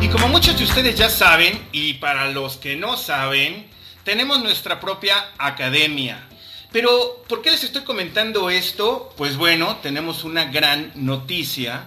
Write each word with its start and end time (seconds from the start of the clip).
Y 0.00 0.08
como 0.08 0.28
muchos 0.28 0.58
de 0.58 0.64
ustedes 0.64 0.96
ya 0.96 1.08
saben, 1.08 1.58
y 1.70 1.94
para 1.94 2.30
los 2.30 2.56
que 2.56 2.74
no 2.74 2.96
saben, 2.96 3.66
tenemos 4.02 4.42
nuestra 4.42 4.80
propia 4.80 5.14
academia 5.38 6.28
pero, 6.74 7.22
¿por 7.28 7.40
qué 7.40 7.52
les 7.52 7.62
estoy 7.62 7.82
comentando 7.82 8.50
esto? 8.50 9.14
Pues 9.16 9.36
bueno, 9.36 9.76
tenemos 9.80 10.24
una 10.24 10.46
gran 10.46 10.90
noticia 10.96 11.86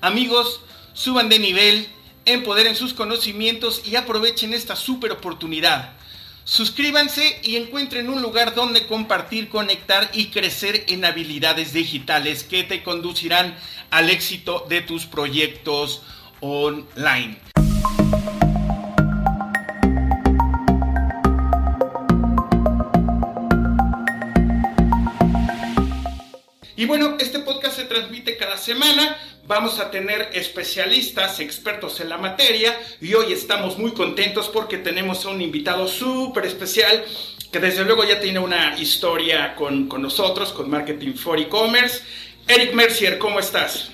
Amigos, 0.01 0.61
suban 0.93 1.29
de 1.29 1.41
nivel, 1.41 1.89
empoderen 2.25 2.77
sus 2.77 2.95
conocimientos 2.95 3.83
y 3.85 3.97
aprovechen 3.97 4.55
esta 4.55 4.77
super 4.77 5.11
oportunidad. 5.11 5.93
Suscríbanse 6.45 7.41
y 7.43 7.57
encuentren 7.57 8.09
un 8.09 8.23
lugar 8.23 8.55
donde 8.55 8.87
compartir, 8.87 9.49
conectar 9.49 10.09
y 10.13 10.27
crecer 10.27 10.85
en 10.87 11.05
habilidades 11.05 11.73
digitales 11.73 12.45
que 12.45 12.63
te 12.63 12.85
conducirán 12.85 13.57
al 13.91 14.09
éxito 14.09 14.65
de 14.69 14.83
tus 14.83 15.07
proyectos 15.07 16.03
online. 16.41 17.39
Y 26.77 26.87
bueno, 26.87 27.17
este 27.19 27.41
podcast 27.41 27.75
se 27.75 27.85
transmite 27.87 28.37
cada 28.37 28.57
semana. 28.57 29.17
Vamos 29.49 29.81
a 29.81 29.91
tener 29.91 30.29
especialistas, 30.35 31.41
expertos 31.41 32.01
en 32.01 32.11
la 32.11 32.19
materia. 32.19 32.79
Y 33.01 33.15
hoy 33.15 33.33
estamos 33.33 33.79
muy 33.79 33.93
contentos 33.93 34.51
porque 34.51 34.77
tenemos 34.77 35.25
a 35.25 35.31
un 35.31 35.41
invitado 35.41 35.89
súper 35.89 36.45
especial 36.45 37.03
que 37.51 37.59
desde 37.59 37.83
luego 37.87 38.05
ya 38.05 38.21
tiene 38.21 38.41
una 38.41 38.79
historia 38.79 39.55
con, 39.55 39.89
con 39.89 40.03
nosotros, 40.03 40.53
con 40.53 40.69
Marketing 40.69 41.15
for 41.15 41.41
E-Commerce. 41.41 42.03
Eric 42.47 42.75
Mercier, 42.75 43.17
¿cómo 43.17 43.41
estás? 43.41 43.91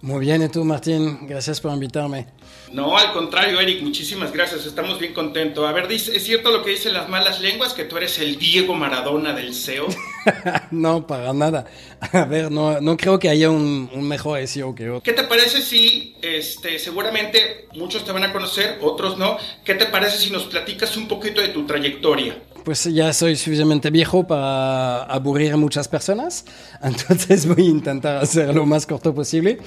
Muy 0.00 0.26
bien, 0.26 0.42
¿y 0.42 0.48
tú, 0.48 0.64
Martín? 0.64 1.24
Gracias 1.24 1.60
por 1.60 1.72
invitarme. 1.72 2.26
No, 2.72 2.98
al 2.98 3.12
contrario, 3.12 3.60
Eric, 3.60 3.82
muchísimas 3.82 4.32
gracias, 4.32 4.66
estamos 4.66 4.98
bien 4.98 5.14
contentos. 5.14 5.68
A 5.68 5.70
ver, 5.70 5.90
¿es 5.92 6.24
cierto 6.24 6.50
lo 6.50 6.64
que 6.64 6.70
dicen 6.70 6.94
las 6.94 7.08
malas 7.08 7.40
lenguas, 7.40 7.74
que 7.74 7.84
tú 7.84 7.96
eres 7.96 8.18
el 8.18 8.40
Diego 8.40 8.74
Maradona 8.74 9.34
del 9.34 9.54
SEO? 9.54 9.86
no, 10.70 11.06
para 11.06 11.32
nada. 11.32 11.64
A 12.12 12.24
ver, 12.24 12.50
no, 12.50 12.80
no 12.80 12.96
creo 12.96 13.18
que 13.18 13.28
haya 13.28 13.50
un, 13.50 13.88
mejor 14.02 14.46
SEO 14.46 14.74
que 14.74 14.90
otro. 14.90 15.02
¿Qué 15.02 15.12
te 15.12 15.24
parece 15.24 15.62
si, 15.62 16.16
este, 16.22 16.78
seguramente 16.78 17.68
muchos 17.74 18.04
te 18.04 18.12
van 18.12 18.24
a 18.24 18.32
conocer, 18.32 18.78
otros 18.80 19.18
no, 19.18 19.36
¿qué 19.64 19.74
te 19.74 19.86
parece 19.86 20.18
si 20.18 20.30
nos 20.30 20.44
platicas 20.44 20.96
un 20.96 21.08
poquito 21.08 21.40
de 21.40 21.48
tu 21.48 21.66
trayectoria? 21.66 22.36
Pues 22.64 22.84
ya 22.84 23.12
soy 23.12 23.36
suficientemente 23.36 23.90
viejo 23.90 24.26
para 24.26 25.04
aburrir 25.04 25.52
a 25.52 25.56
muchas 25.56 25.88
personas, 25.88 26.44
entonces 26.82 27.46
voy 27.46 27.66
a 27.66 27.70
intentar 27.70 28.16
hacer 28.16 28.54
lo 28.54 28.66
más 28.66 28.86
corto 28.86 29.14
posible. 29.14 29.58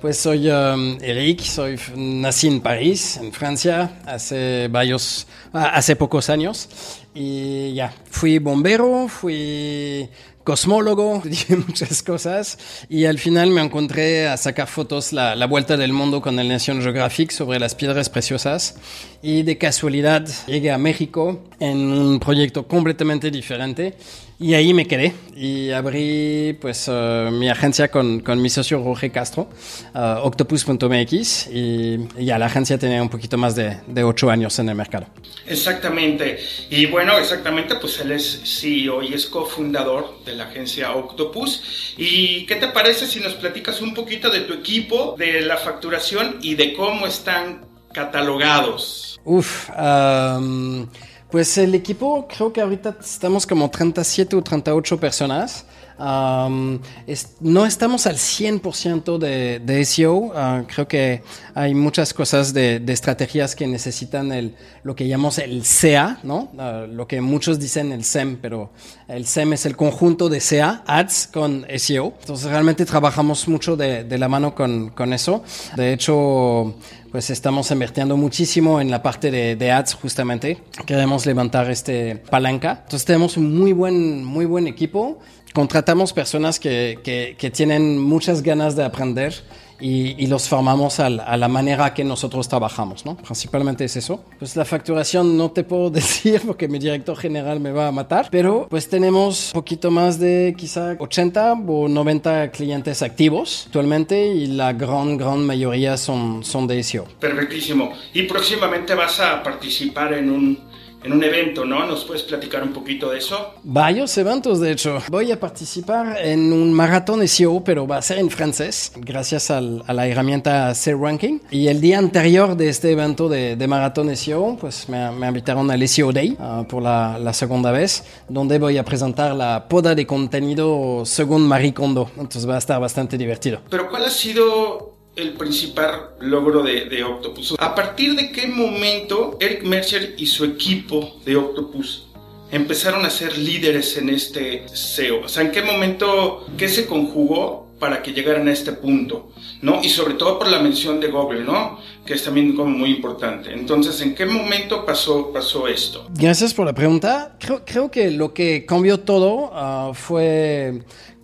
Pues 0.00 0.18
soy 0.18 0.48
um, 0.50 0.98
Eric, 1.00 1.40
soy 1.40 1.78
nací 1.96 2.48
en 2.48 2.60
París, 2.60 3.16
en 3.16 3.32
Francia, 3.32 4.00
hace 4.04 4.68
varios, 4.68 5.26
hace 5.52 5.96
pocos 5.96 6.28
años 6.28 6.68
y 7.14 7.74
ya, 7.74 7.92
fui 8.10 8.38
bombero, 8.38 9.06
fui 9.08 10.08
cosmólogo, 10.44 11.22
dije 11.24 11.56
muchas 11.56 12.02
cosas 12.02 12.58
y 12.88 13.04
al 13.04 13.18
final 13.18 13.50
me 13.50 13.60
encontré 13.60 14.28
a 14.28 14.36
sacar 14.36 14.66
fotos 14.66 15.12
la, 15.12 15.36
la, 15.36 15.46
vuelta 15.46 15.76
del 15.76 15.92
mundo 15.92 16.20
con 16.20 16.38
el 16.38 16.48
National 16.48 16.82
Geographic 16.82 17.30
sobre 17.30 17.60
las 17.60 17.74
piedras 17.74 18.08
preciosas 18.08 18.76
y 19.22 19.42
de 19.42 19.58
casualidad 19.58 20.26
llegué 20.46 20.70
a 20.70 20.78
México 20.78 21.44
en 21.60 21.78
un 21.78 22.18
proyecto 22.18 22.66
completamente 22.66 23.30
diferente 23.30 23.94
y 24.42 24.54
ahí 24.54 24.74
me 24.74 24.86
quedé 24.86 25.14
y 25.36 25.70
abrí 25.70 26.58
pues 26.60 26.88
uh, 26.88 27.30
mi 27.30 27.48
agencia 27.48 27.90
con, 27.90 28.20
con, 28.20 28.42
mi 28.42 28.50
socio 28.50 28.82
Roger 28.82 29.10
Castro, 29.12 29.48
uh, 29.94 30.26
octopus.mx 30.26 31.46
y, 31.46 32.08
ya 32.18 32.38
la 32.38 32.46
agencia 32.46 32.76
tenía 32.76 33.00
un 33.00 33.08
poquito 33.08 33.38
más 33.38 33.54
de, 33.54 33.78
de 33.86 34.04
ocho 34.04 34.30
años 34.30 34.58
en 34.58 34.68
el 34.68 34.74
mercado. 34.74 35.06
Exactamente. 35.46 36.38
Y 36.70 36.86
bueno, 36.86 37.18
exactamente, 37.18 37.76
pues 37.76 38.00
él 38.00 38.12
es 38.12 38.42
CEO 38.44 39.02
y 39.02 39.14
es 39.14 39.26
cofundador 39.26 40.24
de 40.24 40.34
la 40.34 40.44
agencia 40.44 40.92
Octopus. 40.92 41.94
¿Y 41.96 42.44
qué 42.46 42.56
te 42.56 42.68
parece 42.68 43.06
si 43.06 43.20
nos 43.20 43.34
platicas 43.34 43.80
un 43.80 43.94
poquito 43.94 44.30
de 44.30 44.40
tu 44.40 44.54
equipo, 44.54 45.14
de 45.18 45.42
la 45.42 45.56
facturación 45.56 46.38
y 46.42 46.54
de 46.54 46.74
cómo 46.74 47.06
están 47.06 47.66
catalogados? 47.92 49.20
Uf, 49.24 49.70
um, 49.70 50.88
pues 51.32 51.56
el 51.56 51.74
equipo 51.74 52.28
creo 52.28 52.52
que 52.52 52.60
ahorita 52.60 52.94
estamos 53.00 53.46
como 53.46 53.70
37 53.70 54.36
o 54.36 54.42
38 54.42 55.00
personas 55.00 55.64
no 55.98 57.66
estamos 57.66 58.06
al 58.06 58.16
100% 58.16 59.18
de, 59.18 59.60
de 59.60 59.84
SEO. 59.84 60.32
Ah, 60.34 60.64
creo 60.66 60.88
que 60.88 61.22
hay 61.54 61.74
muchas 61.74 62.14
cosas 62.14 62.52
de, 62.52 62.82
estrategias 62.88 63.54
que 63.54 63.66
necesitan 63.66 64.32
el, 64.32 64.54
lo 64.82 64.94
que 64.94 65.08
llamamos 65.08 65.38
el 65.38 65.64
SEA, 65.64 66.18
¿no? 66.22 66.50
Ah, 66.58 66.86
lo 66.88 67.06
que 67.06 67.20
muchos 67.20 67.58
dicen 67.58 67.92
el 67.92 68.04
SEM, 68.04 68.38
pero 68.40 68.70
el 69.08 69.26
SEM 69.26 69.52
es 69.54 69.66
el 69.66 69.76
conjunto 69.76 70.28
de 70.28 70.40
SEA, 70.40 70.82
ads 70.86 71.28
con 71.32 71.66
SEO. 71.76 72.14
Entonces 72.20 72.50
realmente 72.50 72.84
trabajamos 72.84 73.48
mucho 73.48 73.76
de, 73.76 74.04
de 74.04 74.18
la 74.18 74.28
mano 74.28 74.54
con, 74.54 74.90
con, 74.90 75.12
eso. 75.12 75.42
De 75.76 75.92
hecho, 75.92 76.74
pues 77.10 77.30
estamos 77.30 77.70
invirtiendo 77.70 78.16
muchísimo 78.16 78.80
en 78.80 78.90
la 78.90 79.02
parte 79.02 79.30
de, 79.30 79.56
de, 79.56 79.70
ads 79.70 79.94
justamente. 79.94 80.62
Queremos 80.86 81.26
levantar 81.26 81.70
este 81.70 82.16
palanca. 82.16 82.80
Entonces 82.84 83.04
tenemos 83.04 83.36
un 83.36 83.56
muy 83.56 83.72
buen, 83.72 84.24
muy 84.24 84.46
buen 84.46 84.66
equipo 84.66 85.20
contratamos 85.52 86.12
personas 86.12 86.58
que, 86.58 86.98
que, 87.38 87.50
tienen 87.50 87.98
muchas 87.98 88.42
ganas 88.42 88.76
de 88.76 88.84
aprender 88.84 89.34
y, 89.80 90.26
los 90.28 90.48
formamos 90.48 91.00
a 91.00 91.10
la, 91.10 91.48
manera 91.48 91.92
que 91.92 92.04
nosotros 92.04 92.48
trabajamos, 92.48 93.04
¿no? 93.04 93.16
Principalmente 93.16 93.84
es 93.84 93.96
eso. 93.96 94.24
Pues 94.38 94.54
la 94.56 94.64
facturación 94.64 95.36
no 95.36 95.50
te 95.50 95.64
puedo 95.64 95.90
decir 96.00 96.40
porque 96.46 96.68
mi 96.68 96.78
director 96.78 97.16
general 97.16 97.60
me 97.60 97.72
va 97.72 97.88
a 97.88 97.92
matar, 97.92 98.28
pero 98.30 98.66
pues 98.70 98.88
tenemos 98.88 99.48
un 99.48 99.60
poquito 99.60 99.90
más 99.90 100.18
de 100.18 100.54
quizá 100.56 100.96
80 100.98 101.52
o 101.66 101.88
90 101.88 102.50
clientes 102.52 103.02
activos 103.02 103.64
actualmente 103.66 104.26
y 104.28 104.46
la 104.46 104.72
gran, 104.72 105.16
gran 105.16 105.44
mayoría 105.44 105.96
son, 105.96 106.44
son 106.44 106.66
de 106.66 106.82
SEO. 106.82 107.06
Perfectísimo. 107.18 107.92
Y 108.14 108.22
próximamente 108.22 108.94
vas 108.94 109.18
a 109.20 109.42
participar 109.42 110.12
en 110.14 110.30
un 110.30 110.71
en 111.04 111.12
un 111.12 111.22
evento, 111.24 111.64
¿no? 111.64 111.86
¿Nos 111.86 112.04
puedes 112.04 112.22
platicar 112.22 112.62
un 112.62 112.72
poquito 112.72 113.10
de 113.10 113.18
eso? 113.18 113.54
Varios 113.62 114.16
eventos, 114.18 114.60
de 114.60 114.72
hecho. 114.72 114.98
Voy 115.08 115.32
a 115.32 115.40
participar 115.40 116.18
en 116.22 116.52
un 116.52 116.72
maratón 116.72 117.26
SEO, 117.26 117.62
pero 117.64 117.86
va 117.86 117.98
a 117.98 118.02
ser 118.02 118.18
en 118.18 118.30
francés, 118.30 118.92
gracias 118.96 119.50
al, 119.50 119.82
a 119.86 119.92
la 119.92 120.06
herramienta 120.06 120.74
C-Ranking. 120.74 121.40
Y 121.50 121.68
el 121.68 121.80
día 121.80 121.98
anterior 121.98 122.56
de 122.56 122.68
este 122.68 122.92
evento 122.92 123.28
de, 123.28 123.56
de 123.56 123.68
maratón 123.68 124.14
SEO, 124.16 124.56
pues 124.60 124.88
me, 124.88 125.10
me, 125.12 125.28
invitaron 125.28 125.70
al 125.70 125.86
SEO 125.88 126.12
Day 126.12 126.36
uh, 126.38 126.64
por 126.64 126.82
la, 126.82 127.18
la, 127.18 127.32
segunda 127.32 127.72
vez, 127.72 128.04
donde 128.28 128.58
voy 128.58 128.78
a 128.78 128.84
presentar 128.84 129.34
la 129.34 129.66
poda 129.68 129.94
de 129.94 130.06
contenido 130.06 131.04
según 131.04 131.46
Marie 131.46 131.74
Kondo. 131.74 132.10
Entonces 132.16 132.48
va 132.48 132.56
a 132.56 132.58
estar 132.58 132.80
bastante 132.80 133.18
divertido. 133.18 133.60
Pero 133.68 133.88
¿cuál 133.88 134.04
ha 134.04 134.10
sido 134.10 134.91
el 135.16 135.32
principal 135.34 136.10
logro 136.20 136.62
de, 136.62 137.04
Octopus. 137.04 137.54
¿A 137.58 137.74
partir 137.74 138.14
de 138.14 138.32
qué 138.32 138.46
momento 138.46 139.36
Eric 139.40 139.62
Mercer 139.64 140.14
y 140.16 140.26
su 140.26 140.44
equipo 140.44 141.20
de 141.24 141.36
Octopus 141.36 142.08
empezaron 142.50 143.04
a 143.04 143.10
ser 143.10 143.36
líderes 143.36 143.96
en 143.96 144.08
este 144.08 144.66
SEO? 144.68 145.24
O 145.24 145.28
sea, 145.28 145.42
¿en 145.42 145.50
qué 145.50 145.62
momento, 145.62 146.46
qué 146.56 146.68
se 146.68 146.86
conjugó 146.86 147.68
para 147.78 148.02
que 148.02 148.12
llegaran 148.12 148.48
a 148.48 148.52
este 148.52 148.72
punto? 148.72 149.32
¿No? 149.60 149.82
Y 149.82 149.90
sobre 149.90 150.14
todo 150.14 150.38
por 150.38 150.48
la 150.48 150.60
mención 150.60 150.98
de 150.98 151.08
Google, 151.08 151.44
¿no? 151.44 151.78
Que 152.06 152.14
es 152.14 152.24
también 152.24 152.56
como 152.56 152.70
muy 152.70 152.90
importante. 152.90 153.52
Entonces, 153.52 154.00
¿en 154.00 154.14
qué 154.14 154.26
momento 154.26 154.84
pasó, 154.86 155.32
pasó 155.32 155.68
esto? 155.68 156.06
Gracias 156.14 156.54
por 156.54 156.66
la 156.66 156.72
pregunta. 156.72 157.36
Creo, 157.38 157.90
que 157.90 158.10
lo 158.10 158.32
que 158.32 158.64
cambió 158.66 159.00
todo 159.00 159.52
uh, 159.52 159.94
fue 159.94 160.82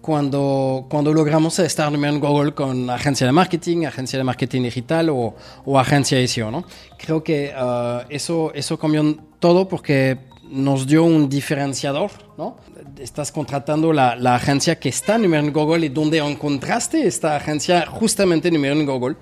cuando, 0.09 0.87
cuando 0.89 1.13
logramos 1.13 1.59
estar 1.59 1.93
en 1.93 2.19
Google 2.19 2.55
con 2.55 2.89
agencia 2.89 3.27
de 3.27 3.33
marketing, 3.33 3.85
agencia 3.85 4.19
de 4.19 4.25
marketing 4.25 4.63
digital 4.63 5.11
o, 5.11 5.35
o 5.67 5.79
agencia 5.79 6.27
SEO, 6.27 6.51
¿no? 6.51 6.65
Creo 6.97 7.23
que 7.23 7.53
uh, 7.55 8.07
eso, 8.09 8.51
eso 8.55 8.79
cambió 8.79 9.19
todo 9.39 9.69
porque 9.69 10.17
nos 10.49 10.87
dio 10.87 11.05
un 11.05 11.29
diferenciador, 11.29 12.11
¿no? 12.39 12.57
Estás 12.99 13.31
contratando 13.31 13.93
la, 13.93 14.17
la 14.17 14.37
agencia 14.37 14.81
que 14.81 14.89
está 14.89 15.17
en 15.17 15.53
Google 15.53 15.85
y 15.85 15.91
donde 15.91 16.17
encontraste 16.21 17.07
esta 17.07 17.37
agencia 17.37 17.85
justamente 17.85 18.49
en 18.49 18.87
Google. 18.87 19.17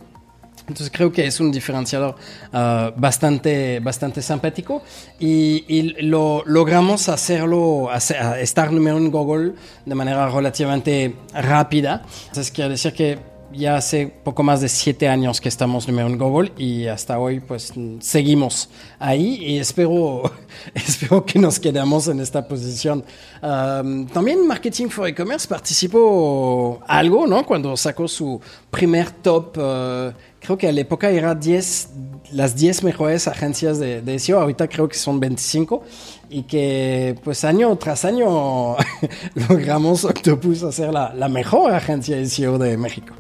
Entonces 0.69 0.91
creo 0.93 1.13
que 1.13 1.27
es 1.27 1.41
un 1.41 1.53
diferenciador 1.53 2.17
uh, 2.53 2.99
bastante, 2.99 3.81
bastante 3.81 4.21
simpático 4.23 4.83
y, 5.19 5.65
y 5.69 6.03
lo 6.03 6.43
logramos 6.45 7.09
hacerlo, 7.09 7.91
hacer, 7.91 8.17
estar 8.41 8.73
número 8.73 8.99
en 8.99 9.11
Google 9.11 9.53
de 9.85 9.95
manera 9.95 10.29
relativamente 10.29 11.15
rápida. 11.33 12.03
Entonces 12.29 12.51
quiere 12.51 12.71
decir 12.71 12.93
que 12.93 13.37
ya 13.53 13.77
hace 13.77 14.07
poco 14.07 14.43
más 14.43 14.61
de 14.61 14.69
siete 14.69 15.09
años 15.09 15.41
que 15.41 15.49
estamos 15.49 15.87
número 15.89 16.09
en 16.09 16.19
Google 16.19 16.53
y 16.57 16.87
hasta 16.87 17.19
hoy 17.19 17.41
pues 17.41 17.73
seguimos 18.01 18.69
ahí 18.99 19.39
y 19.41 19.59
espero, 19.59 20.31
espero 20.75 21.25
que 21.25 21.39
nos 21.39 21.59
quedemos 21.59 22.09
en 22.09 22.21
esta 22.21 22.47
posición. 22.47 23.05
Um, 23.43 24.07
también 24.07 24.47
Marketing 24.47 24.89
for 24.89 25.09
E-Commerce 25.09 25.47
participó 25.47 26.81
algo, 26.87 27.27
¿no? 27.27 27.45
Cuando 27.47 27.77
sacó 27.77 28.09
su 28.09 28.41
primer 28.71 29.11
top, 29.11 29.57
uh, 29.59 30.13
creo 30.47 30.57
que 30.57 30.69
a 30.69 30.73
la 30.73 30.81
época 30.81 31.11
era 31.11 31.35
10, 31.35 31.89
las 32.33 32.57
10 32.57 32.85
mejores 32.85 33.27
agencias 33.27 33.81
de, 33.81 34.01
de 34.01 34.19
SEO, 34.19 34.41
ahorita 34.41 34.69
creo 34.69 34.89
que 34.89 34.97
son 34.97 35.19
25 35.19 35.85
y 36.31 36.45
que 36.45 37.17
pues 37.25 37.45
año 37.45 37.77
tras 37.77 38.05
año 38.05 38.77
logramos 39.49 40.05
Octopus 40.05 40.63
hacer 40.63 40.93
la, 40.93 41.13
la 41.15 41.29
mejor 41.29 41.75
agencia 41.75 42.17
de 42.17 42.27
SEO 42.27 42.59
de 42.59 42.77
México 42.77 43.13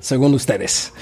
según 0.00 0.34
ustedes. 0.34 0.92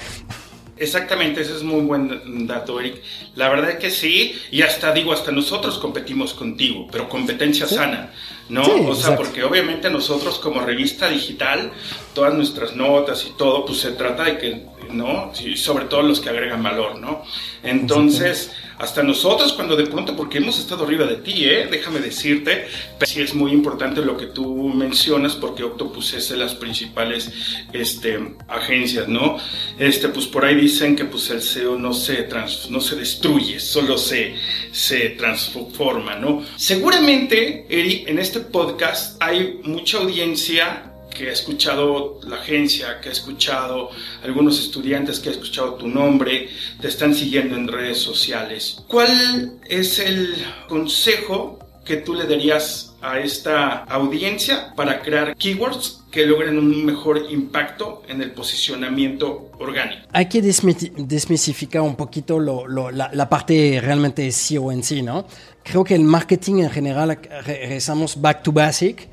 Exactamente, 0.77 1.41
ese 1.41 1.57
es 1.57 1.63
muy 1.63 1.81
buen 1.81 2.47
dato, 2.47 2.79
Eric. 2.79 3.01
La 3.35 3.49
verdad 3.49 3.71
es 3.71 3.75
que 3.77 3.91
sí, 3.91 4.33
y 4.49 4.61
hasta 4.61 4.93
digo, 4.93 5.11
hasta 5.11 5.31
nosotros 5.31 5.77
competimos 5.77 6.33
contigo, 6.33 6.87
pero 6.89 7.09
competencia 7.09 7.67
¿Sí? 7.67 7.75
sana, 7.75 8.13
¿no? 8.49 8.65
Sí, 8.65 8.71
o 8.71 8.95
sea, 8.95 9.13
exacto. 9.13 9.23
porque 9.23 9.43
obviamente 9.43 9.89
nosotros 9.89 10.39
como 10.39 10.59
revista 10.61 11.07
digital, 11.07 11.71
todas 12.13 12.33
nuestras 12.33 12.75
notas 12.75 13.25
y 13.25 13.37
todo, 13.37 13.65
pues 13.65 13.79
se 13.79 13.91
trata 13.91 14.23
de 14.23 14.37
que, 14.37 14.65
¿no? 14.91 15.31
Y 15.39 15.55
sobre 15.55 15.85
todo 15.85 16.01
los 16.01 16.19
que 16.19 16.29
agregan 16.29 16.61
valor, 16.63 16.99
¿no? 16.99 17.23
Entonces, 17.63 18.51
hasta 18.79 19.03
nosotros 19.03 19.51
cuando 19.53 19.75
de 19.75 19.87
pronto, 19.87 20.15
porque 20.15 20.37
hemos 20.37 20.57
estado 20.57 20.85
arriba 20.85 21.05
de 21.05 21.17
ti, 21.17 21.43
¿eh? 21.43 21.67
Déjame 21.69 21.99
decirte, 21.99 22.65
pero 22.97 23.11
sí 23.11 23.21
es 23.21 23.35
muy 23.35 23.51
importante 23.51 24.01
lo 24.01 24.15
que 24.15 24.27
tú 24.27 24.69
mencionas, 24.69 25.35
porque 25.35 25.63
Octopus 25.63 26.13
es 26.13 26.29
de 26.29 26.37
las 26.37 26.55
principales 26.55 27.29
este, 27.73 28.35
agencias, 28.47 29.09
¿no? 29.09 29.37
Este, 29.77 30.07
pues 30.07 30.27
por 30.27 30.45
ahí 30.45 30.55
dicen 30.55 30.95
que 30.95 31.03
pues 31.03 31.29
el 31.29 31.41
SEO 31.41 31.77
no 31.77 31.93
se, 31.93 32.23
trans, 32.23 32.71
no 32.71 32.79
se 32.79 32.95
destruye, 32.95 33.59
solo 33.59 33.97
se, 33.97 34.35
se 34.71 35.09
transforma, 35.09 36.15
¿no? 36.15 36.45
Seguramente, 36.55 37.65
Eri, 37.69 38.05
en 38.07 38.17
este 38.17 38.39
podcast 38.39 39.21
hay 39.21 39.59
mucha 39.63 39.97
audiencia 39.97 40.88
que 41.19 41.29
ha 41.29 41.33
escuchado 41.33 42.21
la 42.25 42.37
agencia, 42.37 43.01
que 43.01 43.09
ha 43.09 43.11
escuchado 43.11 43.89
algunos 44.23 44.57
estudiantes, 44.57 45.19
que 45.19 45.27
ha 45.27 45.31
escuchado 45.33 45.73
tu 45.73 45.85
nombre, 45.85 46.47
te 46.79 46.87
están 46.87 47.13
siguiendo 47.13 47.57
en 47.57 47.67
redes 47.67 47.97
sociales. 47.97 48.81
¿Cuál 48.87 49.59
es 49.67 49.99
el 49.99 50.33
consejo 50.69 51.59
que 51.83 51.97
tú 51.97 52.13
le 52.13 52.25
darías 52.25 52.95
a 53.01 53.19
esta 53.19 53.83
audiencia 53.85 54.73
para 54.75 55.01
crear 55.01 55.35
keywords 55.35 56.01
que 56.11 56.25
logren 56.25 56.57
un 56.57 56.85
mejor 56.85 57.25
impacto 57.29 58.03
en 58.07 58.21
el 58.21 58.31
posicionamiento 58.31 59.51
orgánico. 59.59 60.07
Hay 60.13 60.27
que 60.27 60.41
desmitificar 60.41 61.81
un 61.81 61.95
poquito 61.95 62.39
lo, 62.39 62.67
lo, 62.67 62.91
la, 62.91 63.09
la, 63.11 63.27
parte 63.27 63.79
realmente 63.81 64.31
SEO 64.31 64.71
en 64.71 64.83
sí, 64.83 65.01
¿no? 65.01 65.25
Creo 65.63 65.83
que 65.83 65.95
el 65.95 66.03
marketing 66.03 66.63
en 66.63 66.69
general 66.69 67.19
regresamos 67.45 68.19
back 68.21 68.43
to 68.43 68.51
basic. 68.51 69.08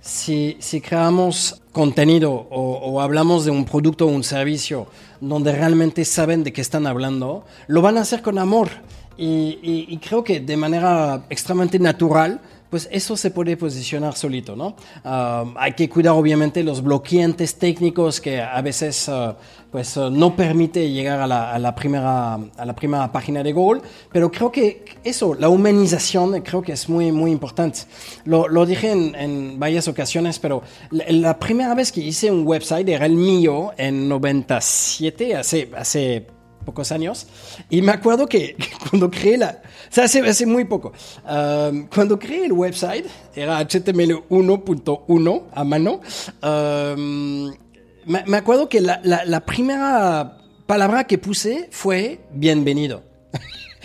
Si, 0.00 0.56
si, 0.60 0.80
creamos 0.80 1.60
contenido 1.72 2.32
o, 2.32 3.00
hablamos 3.00 3.44
de 3.44 3.50
un 3.50 3.64
producto 3.64 4.06
o 4.06 4.08
un 4.08 4.22
servicio 4.22 4.86
donde 5.20 5.52
realmente 5.52 6.04
saben 6.04 6.44
de 6.44 6.52
qué 6.52 6.60
están 6.60 6.86
hablando, 6.86 7.44
lo 7.66 7.82
van 7.82 7.98
a 7.98 8.02
hacer 8.02 8.22
con 8.22 8.38
amor. 8.38 8.68
Y 9.18 9.96
creo 9.98 10.22
que 10.22 10.40
de 10.40 10.56
manera 10.56 11.24
extremadamente 11.28 11.78
natural, 11.78 12.40
pues 12.70 12.88
eso 12.90 13.16
se 13.16 13.30
puede 13.30 13.56
posicionar 13.56 14.16
solito, 14.16 14.56
¿no? 14.56 14.76
Hay 15.56 15.72
que 15.72 15.88
cuidar 15.88 16.14
obviamente 16.14 16.62
los 16.62 16.82
bloqueantes 16.82 17.56
técnicos 17.56 18.20
que 18.20 18.40
a 18.40 18.60
veces 18.60 19.08
uh, 19.08 19.34
pues 19.70 19.96
uh, 19.96 20.10
no 20.10 20.34
permite 20.34 20.90
llegar 20.90 21.20
a 21.20 21.26
la, 21.58 21.74
primera, 21.74 22.34
a 22.34 22.64
la 22.64 22.74
primera 22.74 23.10
página 23.12 23.42
de 23.42 23.52
Google, 23.52 23.82
pero 24.12 24.30
creo 24.30 24.50
que 24.50 24.84
eso, 25.04 25.34
la 25.34 25.48
humanización, 25.48 26.40
creo 26.42 26.62
que 26.62 26.72
es 26.72 26.88
muy, 26.88 27.12
muy 27.12 27.30
importante. 27.30 27.80
Lo, 28.24 28.66
dije 28.66 28.90
en, 28.90 29.58
varias 29.58 29.86
ocasiones, 29.88 30.38
pero 30.38 30.62
la, 30.90 31.38
primera 31.38 31.74
vez 31.74 31.92
que 31.92 32.00
hice 32.00 32.30
un 32.30 32.46
website 32.46 32.88
era 32.88 33.06
el 33.06 33.14
mío 33.14 33.72
en 33.76 34.08
97, 34.08 35.36
hace, 35.36 35.70
hace 35.76 36.26
pocos 36.64 36.90
años. 36.92 37.26
Y 37.70 37.82
me 37.82 37.92
acuerdo 37.92 38.26
que, 38.26 38.54
que 38.56 38.68
cuando 38.90 39.10
creé 39.10 39.38
la... 39.38 39.62
O 39.90 39.94
sea, 39.94 40.04
hace, 40.04 40.20
hace 40.20 40.46
muy 40.46 40.64
poco. 40.64 40.92
Um, 41.24 41.86
cuando 41.86 42.18
creé 42.18 42.46
el 42.46 42.52
website, 42.52 43.06
era 43.34 43.58
HTML 43.60 44.28
1.1 44.28 45.42
a 45.52 45.64
mano. 45.64 46.00
Um, 46.42 47.52
me, 48.04 48.24
me, 48.26 48.36
acuerdo 48.36 48.68
que 48.68 48.80
la, 48.80 49.00
la, 49.02 49.24
la 49.24 49.40
primera 49.40 50.38
palabra 50.66 51.04
que 51.04 51.18
puse 51.18 51.68
fue 51.70 52.20
bienvenido. 52.32 53.02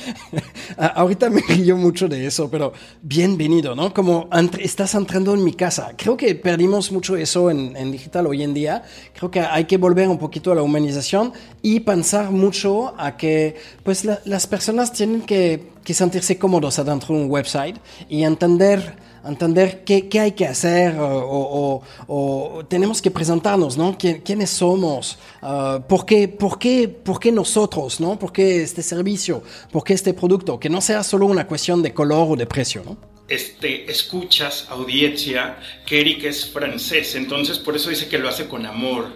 Ahorita 0.77 1.29
me 1.29 1.41
río 1.41 1.77
mucho 1.77 2.08
de 2.08 2.25
eso, 2.25 2.50
pero 2.50 2.74
bienvenido, 3.01 3.75
¿no? 3.75 3.93
Como 3.93 4.29
estás 4.60 4.96
entrando 4.96 5.34
en 5.34 5.43
mi 5.43 5.53
casa. 5.53 5.93
Creo 5.96 6.17
que 6.17 6.36
perdimos 6.36 6.91
mucho 6.91 7.15
eso 7.15 7.50
en, 7.51 7.75
en, 7.75 7.91
digital 7.91 8.27
hoy 8.27 8.43
en 8.43 8.53
día. 8.53 8.84
Creo 9.13 9.29
que 9.29 9.41
hay 9.41 9.65
que 9.65 9.77
volver 9.77 10.08
un 10.08 10.17
poquito 10.17 10.51
a 10.51 10.55
la 10.55 10.63
humanización 10.63 11.34
y 11.62 11.81
pensar 11.81 12.31
mucho 12.31 12.93
a 13.00 13.17
que 13.17 13.55
pues 13.84 14.05
la, 14.05 14.20
las 14.25 14.48
personas 14.48 14.91
tienen 14.91 15.22
que, 15.22 15.70
que 15.83 15.93
sentirse 15.93 16.38
cómodos 16.38 16.79
adentro 16.79 17.15
de 17.15 17.23
un 17.23 17.31
website 17.31 17.77
y 18.09 18.23
entender 18.23 18.95
entender 19.23 19.83
qué, 19.83 20.09
qué, 20.09 20.19
hay 20.19 20.31
que 20.31 20.47
hacer 20.47 21.00
o, 21.00 21.05
o, 21.07 21.81
o, 22.07 22.65
tenemos 22.65 23.01
que 23.01 23.11
presentarnos, 23.11 23.77
¿no? 23.77 23.95
¿Quién, 23.97 24.21
¿Quiénes 24.21 24.50
somos? 24.50 25.19
Uh, 25.41 25.81
¿por, 25.81 26.05
qué, 26.05 26.27
por, 26.27 26.57
qué, 26.57 26.88
¿Por 26.88 27.19
qué 27.19 27.31
nosotros? 27.31 28.00
¿no? 28.00 28.17
¿Por 28.17 28.31
qué 28.31 28.63
este 28.63 28.81
servicio? 28.81 29.43
¿Por 29.71 29.83
qué 29.83 29.93
este 29.93 30.13
producto? 30.13 30.59
Que 30.59 30.69
no 30.69 30.81
sea 30.81 31.03
solo 31.03 31.27
una 31.27 31.45
cuestión 31.45 31.81
de 31.81 31.93
color 31.93 32.31
o 32.31 32.35
de 32.35 32.45
precio, 32.45 32.81
¿no? 32.83 33.11
Este, 33.31 33.89
escuchas, 33.89 34.67
audiencia, 34.69 35.57
que 35.85 36.01
Eric 36.01 36.25
es 36.25 36.50
francés, 36.50 37.15
entonces 37.15 37.59
por 37.59 37.77
eso 37.77 37.89
dice 37.89 38.09
que 38.09 38.17
lo 38.17 38.27
hace 38.27 38.50
con 38.50 38.65
amor. 38.65 39.07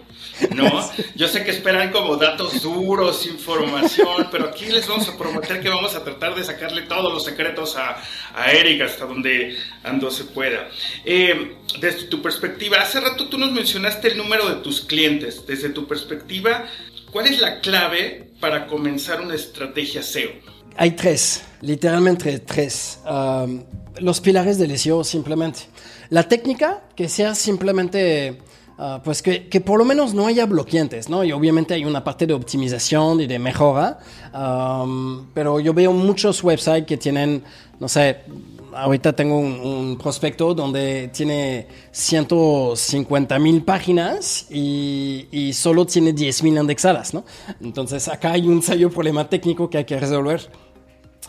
¿no? 0.53 0.89
Yo 1.15 1.27
sé 1.27 1.43
que 1.43 1.51
esperan 1.51 1.91
como 1.91 2.15
datos 2.15 2.61
duros, 2.61 3.25
información, 3.25 4.29
pero 4.31 4.45
aquí 4.45 4.67
les 4.67 4.87
vamos 4.87 5.09
a 5.09 5.17
prometer 5.17 5.59
que 5.59 5.67
vamos 5.67 5.95
a 5.95 6.03
tratar 6.05 6.33
de 6.33 6.45
sacarle 6.45 6.83
todos 6.83 7.13
los 7.13 7.25
secretos 7.25 7.75
a, 7.75 8.01
a 8.33 8.51
Eric 8.53 8.83
hasta 8.83 9.05
donde 9.05 9.57
ando 9.83 10.09
se 10.09 10.23
pueda. 10.23 10.69
Eh, 11.03 11.57
desde 11.81 12.03
tu 12.03 12.21
perspectiva, 12.21 12.77
hace 12.77 13.01
rato 13.01 13.27
tú 13.27 13.37
nos 13.37 13.51
mencionaste 13.51 14.13
el 14.13 14.17
número 14.17 14.47
de 14.47 14.61
tus 14.61 14.79
clientes. 14.79 15.45
Desde 15.45 15.71
tu 15.71 15.87
perspectiva, 15.87 16.65
¿cuál 17.11 17.27
es 17.27 17.41
la 17.41 17.59
clave 17.59 18.29
para 18.39 18.67
comenzar 18.67 19.19
una 19.19 19.35
estrategia 19.35 20.01
SEO? 20.01 20.54
Hay 20.77 20.91
tres, 20.91 21.43
literalmente 21.61 22.39
tres. 22.39 22.99
Um, 23.09 23.63
los 23.97 24.19
pilares 24.19 24.57
del 24.57 24.77
SEO 24.77 25.03
simplemente. 25.03 25.61
La 26.09 26.27
técnica, 26.27 26.83
que 26.95 27.09
sea 27.09 27.33
simplemente, 27.33 28.39
uh, 28.77 29.01
pues 29.03 29.21
que, 29.21 29.47
que, 29.47 29.61
por 29.61 29.79
lo 29.79 29.85
menos 29.85 30.13
no 30.13 30.27
haya 30.27 30.45
bloqueantes, 30.45 31.09
¿no? 31.09 31.23
Y 31.23 31.31
obviamente 31.31 31.73
hay 31.73 31.85
una 31.85 32.03
parte 32.03 32.27
de 32.27 32.33
optimización 32.33 33.21
y 33.21 33.27
de 33.27 33.39
mejora, 33.39 33.99
um, 34.33 35.27
pero 35.33 35.59
yo 35.59 35.73
veo 35.73 35.93
muchos 35.93 36.43
websites 36.43 36.85
que 36.85 36.97
tienen, 36.97 37.43
no 37.79 37.87
sé, 37.87 38.17
ahorita 38.75 39.13
tengo 39.13 39.39
un, 39.39 39.97
prospecto 39.97 40.53
donde 40.53 41.09
tiene 41.13 41.67
150 41.91 43.39
mil 43.39 43.63
páginas 43.63 44.47
y, 44.51 45.51
solo 45.53 45.85
tiene 45.85 46.11
10 46.11 46.43
mil 46.43 46.57
indexadas, 46.57 47.13
¿no? 47.13 47.23
Entonces 47.61 48.07
acá 48.07 48.33
hay 48.33 48.47
un 48.47 48.61
serio 48.61 48.89
problema 48.89 49.27
técnico 49.29 49.69
que 49.69 49.77
hay 49.79 49.85
que 49.85 49.99
resolver. 49.99 50.49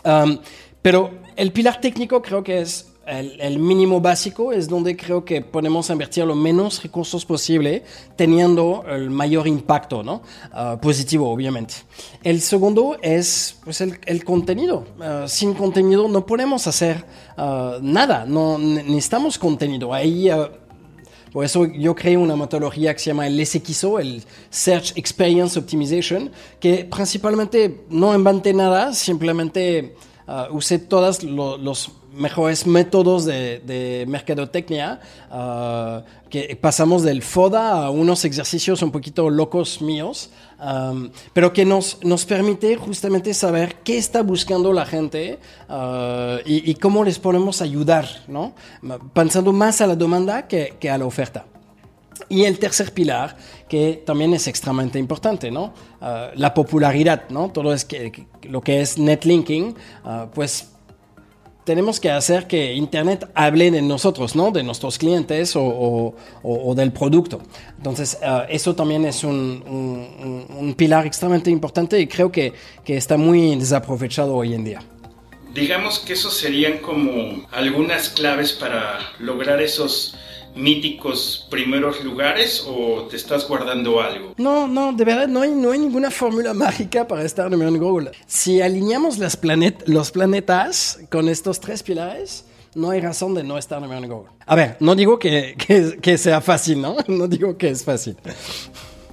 Um, 0.07 0.39
pero 0.81 1.11
el 1.35 1.51
pilar 1.51 1.81
técnico 1.81 2.21
creo 2.21 2.41
que 2.41 2.61
es 2.61 2.93
el, 3.07 3.59
mínimo 3.59 4.01
básico 4.01 4.51
es 4.51 4.67
donde 4.67 4.95
creo 4.95 5.23
que 5.23 5.41
podemos 5.41 5.89
invertir 5.89 6.25
lo 6.25 6.35
menos 6.35 6.83
recursos 6.83 7.25
posible, 7.25 7.83
teniendo 8.15 8.83
el 8.87 9.09
mayor 9.09 9.47
impacto, 9.47 10.03
¿no? 10.03 10.21
Ah, 10.51 10.77
positivo, 10.81 11.29
obviamente. 11.29 11.75
El 12.23 12.41
segundo 12.41 12.97
es 13.01 13.57
pues, 13.63 13.81
el, 13.81 14.23
contenido. 14.25 14.85
Ah, 14.99 15.25
sin 15.27 15.53
contenido 15.53 16.07
no 16.09 16.25
podemos 16.25 16.67
hacer 16.67 17.05
ah, 17.37 17.77
nada, 17.81 18.25
no 18.25 18.57
necesitamos 18.57 19.37
contenido. 19.37 19.93
Ahí 19.93 20.29
por 21.31 21.45
eso 21.45 21.65
yo 21.65 21.95
creé 21.95 22.17
una 22.17 22.35
metodología 22.35 22.93
que 22.93 22.99
se 22.99 23.11
llama 23.11 23.27
el 23.27 23.45
SXO, 23.45 23.99
el 23.99 24.23
Search 24.49 24.93
Experience 24.95 25.57
Optimization, 25.57 26.31
que 26.59 26.85
principalmente 26.85 27.85
no 27.89 28.15
inventé 28.15 28.53
nada, 28.53 28.93
simplemente 28.93 29.95
usé 30.51 30.79
todos 30.79 31.23
los 31.23 31.91
mejores 32.17 32.65
métodos 32.65 33.25
de, 33.25 34.05
mercadotecnia, 34.07 34.99
uh, 35.31 36.01
que 36.29 36.57
pasamos 36.59 37.03
del 37.03 37.21
FODA 37.21 37.85
a 37.85 37.89
unos 37.89 38.25
ejercicios 38.25 38.81
un 38.81 38.91
poquito 38.91 39.29
locos 39.29 39.81
míos, 39.81 40.29
um, 40.59 41.09
pero 41.33 41.53
que 41.53 41.63
nos, 41.63 42.03
nos 42.03 42.25
permite 42.25 42.75
justamente 42.75 43.33
saber 43.33 43.75
qué 43.83 43.97
está 43.97 44.23
buscando 44.23 44.73
la 44.73 44.85
gente 44.85 45.39
uh, 45.69 46.39
y, 46.45 46.73
cómo 46.75 47.03
les 47.03 47.19
podemos 47.19 47.61
ayudar, 47.61 48.07
¿no? 48.27 48.53
pensando 49.13 49.53
más 49.53 49.81
a 49.81 49.87
la 49.87 49.95
demanda 49.95 50.47
que, 50.47 50.75
que, 50.79 50.89
a 50.89 50.97
la 50.97 51.05
oferta. 51.05 51.45
Y 52.29 52.43
el 52.43 52.57
tercer 52.57 52.93
pilar, 52.93 53.37
que 53.69 54.03
también 54.05 54.33
es 54.33 54.47
extremadamente 54.47 54.97
importante, 54.97 55.51
¿no? 55.51 55.73
Uh, 56.01 56.33
la 56.33 56.53
popularidad, 56.53 57.29
¿no? 57.29 57.51
Todo 57.51 57.73
es 57.73 57.85
que, 57.85 58.25
lo 58.41 58.61
que 58.61 58.81
es 58.81 58.97
netlinking, 58.97 59.75
pues 60.33 60.71
tenemos 61.67 61.99
que 61.99 62.09
hacer 62.09 62.47
que 62.47 62.73
Internet 62.75 63.29
hable 63.35 63.71
de 63.71 63.81
nosotros, 63.81 64.37
¿no? 64.37 64.51
De 64.51 64.63
nuestros 64.63 64.97
clientes 64.97 65.51
o, 65.53 66.15
del 66.77 66.93
producto. 66.93 67.41
Entonces, 67.77 68.17
eh, 68.21 68.45
eso 68.47 68.73
también 68.73 69.03
es 69.03 69.25
un, 69.25 70.73
pilar 70.77 71.05
extremadamente 71.05 71.51
importante 71.51 71.99
y 71.99 72.07
creo 72.07 72.31
que, 72.31 72.53
que 72.85 72.95
está 72.95 73.17
muy 73.17 73.57
desaprovechado 73.57 74.33
hoy 74.33 74.53
en 74.53 74.63
día. 74.63 74.81
Digamos 75.53 75.99
que 75.99 76.13
esos 76.13 76.37
serían 76.37 76.77
como 76.77 77.45
algunas 77.51 78.09
claves 78.11 78.53
para 78.53 78.99
lograr 79.19 79.61
esos 79.61 80.15
míticos 80.57 81.47
primeros 81.49 82.03
lugares 82.03 82.65
o 82.67 83.07
te 83.09 83.15
estás 83.15 83.47
guardando 83.47 84.01
algo? 84.01 84.33
No, 84.37 84.67
no, 84.67 84.93
de 84.93 85.05
verdad 85.05 85.27
no 85.27 85.41
hay, 85.41 85.51
no 85.51 85.71
hay 85.71 85.79
ninguna 85.79 86.11
fórmula 86.11 86.53
mágica 86.55 87.07
para 87.07 87.23
estar 87.23 87.49
número 87.49 87.69
en 87.69 87.77
Google. 87.77 88.11
Si 88.25 88.61
alineamos 88.61 89.17
las 89.17 89.37
planet, 89.37 89.83
los 89.87 90.11
planetas 90.11 90.99
con 91.09 91.29
estos 91.29 91.59
tres 91.59 91.83
pilares, 91.83 92.45
no 92.75 92.91
hay 92.91 93.01
razón 93.01 93.33
de 93.33 93.43
no 93.43 93.57
estar 93.57 93.81
número 93.81 94.03
en 94.03 94.09
Google. 94.09 94.31
A 94.45 94.55
ver, 94.55 94.77
no 94.79 94.95
digo 94.95 95.17
que, 95.19 95.55
que, 95.57 95.97
que 96.01 96.17
sea 96.17 96.41
fácil, 96.41 96.81
¿no? 96.81 96.95
No 97.07 97.27
digo 97.27 97.57
que 97.57 97.69
es 97.69 97.83
fácil. 97.83 98.17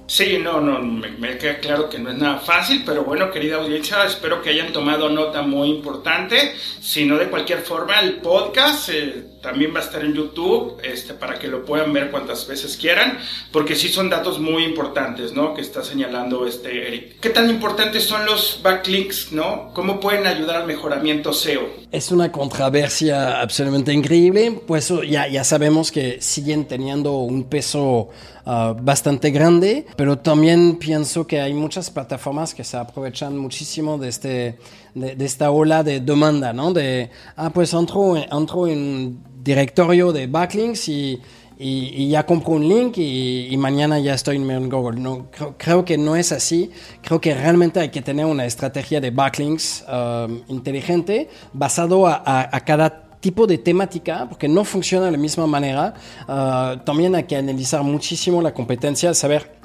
Sí, 0.07 0.37
no, 0.37 0.61
no, 0.61 0.79
me, 0.81 1.37
queda 1.37 1.59
claro 1.59 1.89
que 1.89 1.97
no 1.97 2.11
es 2.11 2.17
nada 2.17 2.37
fácil, 2.37 2.83
pero 2.85 3.03
bueno, 3.03 3.31
querida 3.31 3.55
audiencia, 3.55 4.03
espero 4.05 4.39
que 4.39 4.51
hayan 4.51 4.71
tomado 4.71 5.09
nota 5.09 5.41
muy 5.41 5.69
importante. 5.69 6.53
Si 6.79 7.05
no, 7.05 7.17
de 7.17 7.27
cualquier 7.27 7.59
forma, 7.59 7.99
el 8.01 8.17
podcast 8.17 8.89
eh, 8.89 9.25
también 9.45 9.75
va 9.75 9.79
a 9.79 9.83
estar 9.83 10.03
en 10.03 10.15
YouTube 10.15 10.77
este, 10.83 11.13
para 11.13 11.37
que 11.37 11.47
lo 11.47 11.63
puedan 11.63 11.93
ver 11.93 12.09
cuantas 12.09 12.47
veces 12.47 12.75
quieran, 12.77 13.19
porque 13.51 13.75
sí 13.75 13.89
son 13.89 14.09
datos 14.09 14.39
muy 14.39 14.63
importantes, 14.63 15.33
¿no? 15.33 15.53
Que 15.53 15.61
está 15.61 15.83
señalando 15.83 16.47
este 16.47 16.87
Eric. 16.87 17.19
¿Qué 17.19 17.29
tan 17.29 17.47
importantes 17.47 18.05
son 18.05 18.25
los 18.25 18.59
backlinks, 18.63 19.33
¿no? 19.33 19.71
¿Cómo 19.75 19.99
pueden 19.99 20.25
ayudar 20.25 20.61
al 20.61 20.65
mejoramiento 20.65 21.31
SEO? 21.31 21.61
Es 21.91 22.11
una 22.11 22.31
controversia 22.31 23.39
absolutamente 23.39 23.93
increíble, 23.93 24.59
pues 24.65 24.91
ya, 25.07 25.27
ya 25.27 25.43
sabemos 25.43 25.91
que 25.91 26.19
siguen 26.21 26.65
teniendo 26.65 27.19
un 27.19 27.43
peso 27.43 28.09
uh, 28.45 28.73
bastante 28.81 29.29
grande, 29.29 29.85
pero 29.95 30.17
también 30.17 30.77
pienso 30.77 31.27
que 31.27 31.39
hay 31.39 31.53
muchas 31.53 31.91
plataformas 31.91 32.55
que 32.55 32.63
se 32.63 32.77
aprovechan 32.77 33.37
muchísimo 33.37 33.99
de, 33.99 34.09
este, 34.09 34.57
de, 34.95 35.23
esta 35.23 35.51
ola 35.51 35.83
de 35.83 35.99
demanda, 35.99 36.51
¿no? 36.51 36.73
De, 36.73 37.11
ah, 37.35 37.51
pues 37.51 37.73
entro, 37.73 38.15
entro 38.17 38.65
en 38.67 39.34
directorio 39.45 40.11
de 40.11 40.25
backlinks 40.25 40.89
y, 40.89 41.21
y, 41.57 42.09
ya 42.09 42.25
compro 42.25 42.53
un 42.53 42.67
link 42.67 42.97
y, 42.97 43.55
mañana 43.57 43.99
ya 43.99 44.15
estoy 44.15 44.37
en 44.37 44.69
Google. 44.69 44.99
No, 44.99 45.27
creo, 45.57 45.85
que 45.85 45.97
no 45.97 46.15
es 46.15 46.31
así. 46.31 46.71
Creo 47.01 47.21
que 47.21 47.33
realmente 47.33 47.79
hay 47.79 47.89
que 47.89 48.01
tener 48.01 48.25
una 48.25 48.45
estrategia 48.45 48.99
de 48.99 49.11
backlinks 49.11 49.85
um, 49.87 50.41
inteligente 50.49 51.29
basado 51.53 52.07
a, 52.07 52.49
a, 52.51 52.59
cada 52.61 53.03
tipo 53.19 53.47
de 53.47 53.57
temática, 53.57 54.27
porque 54.27 54.47
no 54.47 54.65
funciona 54.65 55.05
de 55.05 55.11
la 55.11 55.17
misma 55.17 55.47
manera. 55.47 55.93
Uh, 56.27 56.83
también 56.83 57.15
hay 57.15 57.23
que 57.23 57.37
analizar 57.37 57.83
muchísimo 57.83 58.41
la 58.41 58.53
competencia, 58.53 59.13
saber 59.13 59.55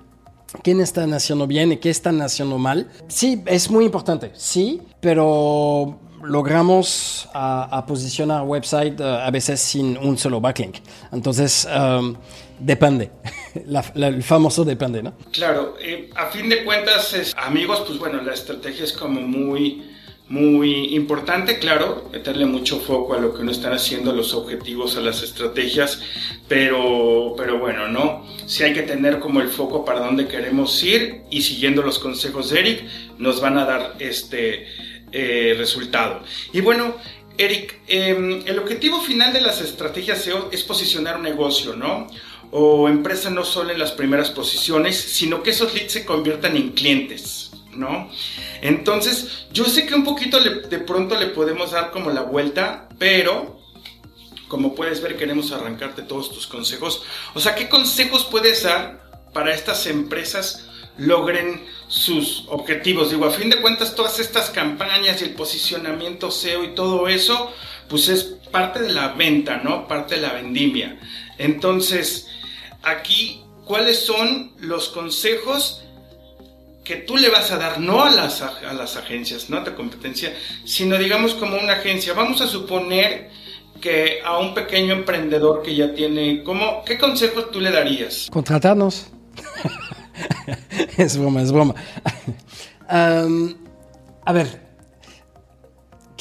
quién 0.62 0.80
está 0.80 1.04
haciendo 1.04 1.46
bien 1.46 1.72
y 1.72 1.78
qué 1.78 1.90
están 1.90 2.20
haciendo 2.20 2.58
mal. 2.58 2.88
Sí, 3.08 3.42
es 3.46 3.70
muy 3.70 3.84
importante, 3.86 4.30
sí, 4.34 4.82
pero 5.00 5.98
logramos 6.22 7.28
a, 7.32 7.84
posicionar 7.86 8.42
website 8.42 9.00
uh, 9.00 9.04
a 9.04 9.30
veces 9.30 9.60
sin 9.60 9.96
un 9.98 10.16
solo 10.18 10.40
backlink. 10.40 10.76
Entonces, 11.12 11.66
um, 11.66 12.16
depende. 12.58 13.10
el 13.94 14.22
famoso 14.22 14.64
depende, 14.64 15.02
¿no? 15.02 15.14
Claro, 15.32 15.76
eh, 15.80 16.10
a 16.14 16.26
fin 16.26 16.48
de 16.48 16.64
cuentas, 16.64 17.34
amigos, 17.36 17.82
pues 17.86 17.98
bueno, 17.98 18.20
la 18.22 18.34
estrategia 18.34 18.84
es 18.84 18.92
como 18.92 19.20
muy 19.20 19.82
muy 20.30 20.94
importante, 20.94 21.58
claro, 21.58 22.08
meterle 22.12 22.46
mucho 22.46 22.78
foco 22.78 23.14
a 23.14 23.18
lo 23.18 23.34
que 23.34 23.42
uno 23.42 23.50
están 23.50 23.72
haciendo, 23.72 24.12
a 24.12 24.14
los 24.14 24.32
objetivos, 24.32 24.96
a 24.96 25.00
las 25.00 25.24
estrategias, 25.24 26.00
pero, 26.46 27.34
pero 27.36 27.58
bueno, 27.58 27.88
no, 27.88 28.24
sí 28.46 28.62
hay 28.62 28.72
que 28.72 28.82
tener 28.82 29.18
como 29.18 29.40
el 29.40 29.48
foco 29.48 29.84
para 29.84 29.98
dónde 29.98 30.28
queremos 30.28 30.80
ir 30.84 31.22
y 31.30 31.42
siguiendo 31.42 31.82
los 31.82 31.98
consejos 31.98 32.50
de 32.50 32.60
Eric 32.60 32.84
nos 33.18 33.40
van 33.40 33.58
a 33.58 33.64
dar 33.64 33.96
este 33.98 34.66
eh, 35.12 35.54
resultado. 35.56 36.22
Y 36.52 36.60
bueno, 36.60 36.96
Eric, 37.38 37.80
em, 37.86 38.42
el 38.46 38.58
objetivo 38.58 39.00
final 39.00 39.32
de 39.32 39.40
las 39.40 39.60
estrategias 39.60 40.22
SEO 40.22 40.50
es 40.52 40.62
posicionar 40.62 41.16
un 41.16 41.22
negocio, 41.22 41.74
¿no? 41.74 42.06
O 42.50 42.88
empresa 42.88 43.30
no 43.30 43.44
solo 43.44 43.70
en 43.70 43.78
las 43.78 43.92
primeras 43.92 44.30
posiciones, 44.30 44.96
sino 44.96 45.42
que 45.42 45.50
esos 45.50 45.72
leads 45.74 45.92
se 45.92 46.04
conviertan 46.04 46.56
en 46.56 46.70
clientes. 46.70 47.46
¿no? 47.72 48.10
Entonces, 48.62 49.46
yo 49.52 49.64
sé 49.64 49.86
que 49.86 49.94
un 49.94 50.02
poquito 50.02 50.40
de 50.40 50.78
pronto 50.80 51.14
le 51.18 51.26
podemos 51.26 51.70
dar 51.70 51.92
como 51.92 52.10
la 52.10 52.22
vuelta, 52.22 52.88
pero 52.98 53.60
como 54.50 54.74
puedes 54.74 55.00
ver 55.00 55.16
queremos 55.16 55.52
arrancarte 55.52 56.02
todos 56.02 56.30
tus 56.30 56.46
consejos. 56.46 57.02
O 57.32 57.40
sea, 57.40 57.54
¿qué 57.54 57.70
consejos 57.70 58.26
puedes 58.30 58.64
dar 58.64 59.00
para 59.32 59.54
estas 59.54 59.86
empresas 59.86 60.66
logren 60.98 61.64
sus 61.88 62.44
objetivos? 62.48 63.10
Digo, 63.10 63.26
a 63.26 63.30
fin 63.30 63.50
de 63.50 63.60
cuentas, 63.60 63.94
todas 63.94 64.18
estas 64.18 64.50
campañas 64.50 65.20
y 65.20 65.24
el 65.24 65.34
posicionamiento 65.34 66.30
SEO 66.30 66.64
y 66.64 66.74
todo 66.74 67.08
eso, 67.08 67.52
pues 67.88 68.08
es 68.08 68.24
parte 68.50 68.80
de 68.80 68.92
la 68.92 69.08
venta, 69.08 69.58
¿no? 69.58 69.86
Parte 69.88 70.16
de 70.16 70.22
la 70.22 70.32
vendimia. 70.32 70.98
Entonces, 71.38 72.28
aquí, 72.82 73.42
¿cuáles 73.64 73.98
son 74.00 74.52
los 74.58 74.88
consejos 74.88 75.82
que 76.90 76.96
tú 76.96 77.16
le 77.16 77.28
vas 77.28 77.52
a 77.52 77.56
dar 77.56 77.78
no 77.78 78.02
a 78.02 78.10
las, 78.10 78.42
a 78.42 78.72
las 78.72 78.96
agencias, 78.96 79.48
no 79.48 79.58
a 79.58 79.64
tu 79.64 79.74
competencia, 79.76 80.34
sino 80.64 80.98
digamos 80.98 81.34
como 81.34 81.56
una 81.56 81.74
agencia. 81.74 82.14
Vamos 82.14 82.40
a 82.40 82.48
suponer 82.48 83.30
que 83.80 84.20
a 84.24 84.38
un 84.38 84.54
pequeño 84.54 84.92
emprendedor 84.92 85.62
que 85.62 85.74
ya 85.74 85.94
tiene, 85.94 86.42
¿cómo, 86.42 86.82
¿qué 86.84 86.98
consejos 86.98 87.50
tú 87.52 87.60
le 87.60 87.70
darías? 87.70 88.28
Contratarnos. 88.30 89.06
es 90.96 91.16
broma, 91.16 91.42
es 91.42 91.52
broma. 91.52 91.74
a 92.88 94.32
ver, 94.32 94.70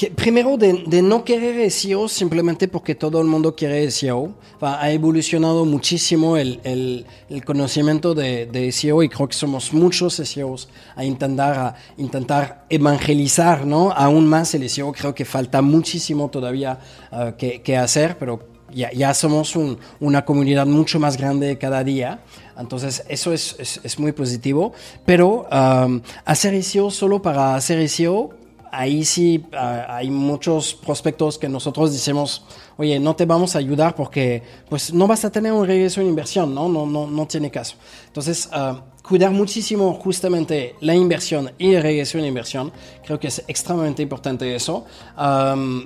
primero, 0.08 0.56
de, 0.56 1.02
no 1.02 1.24
querer 1.24 1.70
SEO 1.70 2.08
simplemente 2.08 2.68
porque 2.68 2.94
todo 2.94 3.20
el 3.20 3.26
mundo 3.26 3.54
quiere 3.54 3.90
SEO. 3.90 4.34
Ha 4.60 4.90
evolucionado 4.90 5.64
muchísimo 5.64 6.36
el, 6.36 7.04
conocimiento 7.44 8.14
de, 8.14 8.72
SEO 8.72 9.02
y 9.02 9.08
creo 9.08 9.28
que 9.28 9.34
somos 9.34 9.72
muchos 9.72 10.14
SEOs 10.14 10.68
a 10.96 11.04
intentar, 11.04 11.58
a 11.58 11.74
intentar 11.98 12.64
evangelizar 12.70 13.66
¿no? 13.66 13.92
aún 13.92 14.26
más 14.26 14.54
el 14.54 14.68
SEO. 14.68 14.92
Creo 14.92 15.14
que 15.14 15.24
falta 15.24 15.60
muchísimo 15.60 16.30
todavía 16.30 16.78
uh, 17.12 17.36
que, 17.36 17.76
hacer, 17.76 18.16
pero 18.18 18.48
ya, 18.72 19.14
somos 19.14 19.54
una 19.98 20.24
comunidad 20.24 20.66
mucho 20.66 20.98
más 20.98 21.16
grande 21.16 21.58
cada 21.58 21.84
día. 21.84 22.20
Entonces, 22.60 23.04
eso 23.08 23.32
es, 23.32 23.98
muy 23.98 24.12
positivo. 24.12 24.72
Pero 25.04 25.46
um, 25.50 26.00
hacer 26.24 26.62
SEO 26.62 26.90
solo 26.90 27.20
para 27.20 27.54
hacer 27.54 27.88
SEO 27.88 28.40
ahí 28.70 29.04
sí 29.04 29.44
ah, 29.52 29.96
hay 29.96 30.10
muchos 30.10 30.74
prospectos 30.74 31.38
que 31.38 31.48
nosotros 31.48 31.92
decimos, 31.92 32.44
oye, 32.76 33.00
no 33.00 33.16
te 33.16 33.26
vamos 33.26 33.56
a 33.56 33.58
ayudar 33.58 33.94
porque 33.94 34.42
pues 34.68 34.92
no 34.92 35.06
vas 35.06 35.24
a 35.24 35.30
tener 35.30 35.52
un 35.52 35.66
regreso 35.66 36.00
en 36.00 36.08
inversión, 36.08 36.54
¿no? 36.54 36.68
No, 36.68 36.86
no, 36.86 37.06
no 37.06 37.26
tiene 37.26 37.50
caso. 37.50 37.76
Entonces, 38.06 38.48
uh, 38.52 38.78
cuidar 39.06 39.32
muchísimo 39.32 39.94
justamente 39.94 40.76
la 40.80 40.94
inversión 40.94 41.52
y 41.58 41.74
el 41.74 41.82
regreso 41.82 42.18
en 42.18 42.26
inversión, 42.26 42.72
creo 43.04 43.18
que 43.18 43.28
es 43.28 43.42
extremadamente 43.48 44.02
importante 44.02 44.54
eso. 44.54 44.84
Um, 45.18 45.84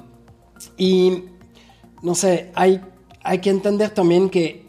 y, 0.76 1.24
no 2.02 2.14
sé, 2.14 2.50
hay, 2.54 2.80
hay 3.22 3.38
que 3.38 3.50
entender 3.50 3.90
también 3.90 4.28
que 4.28 4.63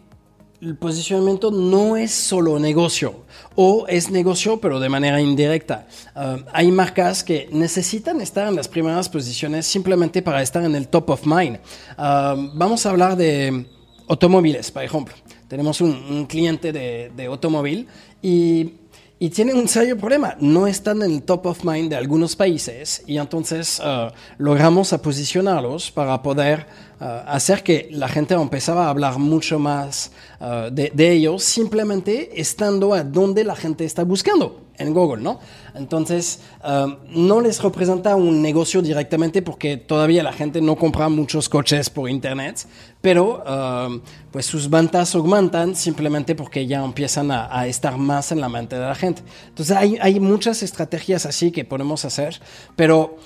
el 0.61 0.75
posicionamiento 0.77 1.51
no 1.51 1.97
es 1.97 2.11
solo 2.11 2.59
negocio 2.59 3.25
o 3.55 3.85
es 3.87 4.09
negocio 4.09 4.59
pero 4.59 4.79
de 4.79 4.89
manera 4.89 5.21
indirecta. 5.21 5.87
Uh, 6.15 6.43
hay 6.51 6.71
marcas 6.71 7.23
que 7.23 7.49
necesitan 7.51 8.21
estar 8.21 8.47
en 8.47 8.55
las 8.55 8.67
primeras 8.67 9.09
posiciones 9.09 9.65
simplemente 9.65 10.21
para 10.21 10.41
estar 10.41 10.63
en 10.63 10.75
el 10.75 10.87
top 10.87 11.09
of 11.09 11.25
mind. 11.25 11.57
Uh, 11.97 12.51
vamos 12.53 12.85
a 12.85 12.89
hablar 12.89 13.15
de 13.15 13.65
automóviles, 14.07 14.71
por 14.71 14.83
ejemplo. 14.83 15.13
Tenemos 15.47 15.79
un, 15.81 16.25
cliente 16.25 16.71
de 16.73 17.25
automóvil 17.25 17.87
y 18.21 18.73
y 19.17 19.29
tiene 19.29 19.53
un 19.53 19.67
serio 19.67 19.97
problema. 19.97 20.35
No 20.39 20.67
están 20.67 21.01
en 21.01 21.11
el 21.11 21.23
top 21.23 21.45
of 21.45 21.63
mind 21.63 21.89
de 21.89 21.95
algunos 21.95 22.35
países 22.35 23.03
y 23.07 23.17
entonces 23.17 23.79
uh, 23.79 24.11
logramos 24.37 24.91
a 24.93 25.01
posicionarlos 25.01 25.91
para 25.91 26.21
poder 26.21 26.65
uh, 26.99 27.03
hacer 27.27 27.63
que 27.63 27.87
la 27.91 28.09
gente 28.09 28.33
empezaba 28.33 28.87
a 28.87 28.89
hablar 28.89 29.17
mucho 29.17 29.57
más 29.57 30.11
uh, 30.39 30.69
de, 30.71 30.91
de, 30.93 31.11
ellos 31.11 31.43
simplemente 31.43 32.39
estando 32.39 32.93
a 32.93 33.03
donde 33.03 33.43
la 33.43 33.55
gente 33.55 33.85
está 33.85 34.03
buscando 34.03 34.64
en 34.77 34.93
Google, 34.93 35.21
¿no? 35.21 35.39
Entonces, 35.73 36.41
um, 36.63 36.97
no 37.09 37.41
les 37.41 37.61
representa 37.61 38.15
un 38.15 38.41
negocio 38.41 38.81
directamente 38.81 39.41
porque 39.41 39.77
todavía 39.77 40.23
la 40.23 40.33
gente 40.33 40.61
no 40.61 40.75
compra 40.75 41.09
muchos 41.09 41.49
coches 41.49 41.89
por 41.89 42.09
Internet, 42.09 42.65
pero 43.01 43.43
um, 43.43 44.01
pues 44.31 44.45
sus 44.45 44.69
ventas 44.69 45.15
aumentan 45.15 45.75
simplemente 45.75 46.35
porque 46.35 46.67
ya 46.67 46.83
empiezan 46.83 47.31
a, 47.31 47.67
estar 47.67 47.97
más 47.97 48.31
en 48.31 48.41
la 48.41 48.49
mente 48.49 48.75
de 48.75 48.85
la 48.85 48.95
gente. 48.95 49.23
Entonces, 49.47 49.75
hay, 49.75 49.97
hay 50.01 50.19
muchas 50.19 50.63
estrategias 50.63 51.25
así 51.25 51.51
que 51.51 51.65
podemos 51.65 52.05
hacer, 52.05 52.39
pero 52.75 53.17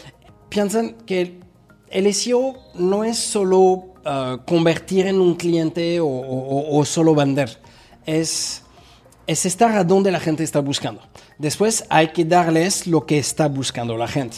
piensan 0.49 0.95
que 1.05 1.39
el 1.89 2.13
SEO 2.13 2.55
no 2.75 3.03
es 3.03 3.17
solo 3.17 3.59
uh, 3.59 4.37
convertir 4.45 5.07
en 5.07 5.19
un 5.19 5.35
cliente 5.35 5.99
o, 6.01 6.83
solo 6.85 7.15
vender, 7.15 7.59
es, 8.05 8.63
es 9.27 9.45
estar 9.45 9.75
a 9.75 9.83
donde 9.83 10.11
la 10.11 10.19
gente 10.19 10.43
está 10.43 10.59
buscando. 10.59 11.01
Después 11.39 11.85
hay 11.89 12.09
que 12.09 12.25
darles 12.25 12.85
lo 12.85 13.05
que 13.05 13.17
está 13.17 13.47
buscando 13.47 13.95
la 13.95 14.09
gente. 14.09 14.35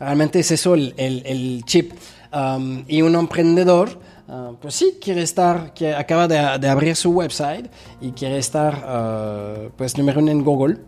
Realmente 0.00 0.40
es 0.40 0.50
eso 0.50 0.74
el, 0.74 1.62
chip. 1.66 1.92
Um, 2.32 2.84
y 2.88 3.02
un 3.02 3.14
emprendedor, 3.14 4.00
uh, 4.28 4.54
pues 4.54 4.74
sí, 4.74 4.94
quiere 4.98 5.20
estar, 5.20 5.74
que 5.74 5.94
acaba 5.94 6.26
de, 6.26 6.38
abrir 6.38 6.96
su 6.96 7.10
website 7.10 7.66
y 8.00 8.12
quiere 8.12 8.38
estar, 8.38 8.72
uh, 8.74 9.70
pues, 9.76 9.98
número 9.98 10.20
uno 10.20 10.30
en 10.30 10.42
Google. 10.42 10.78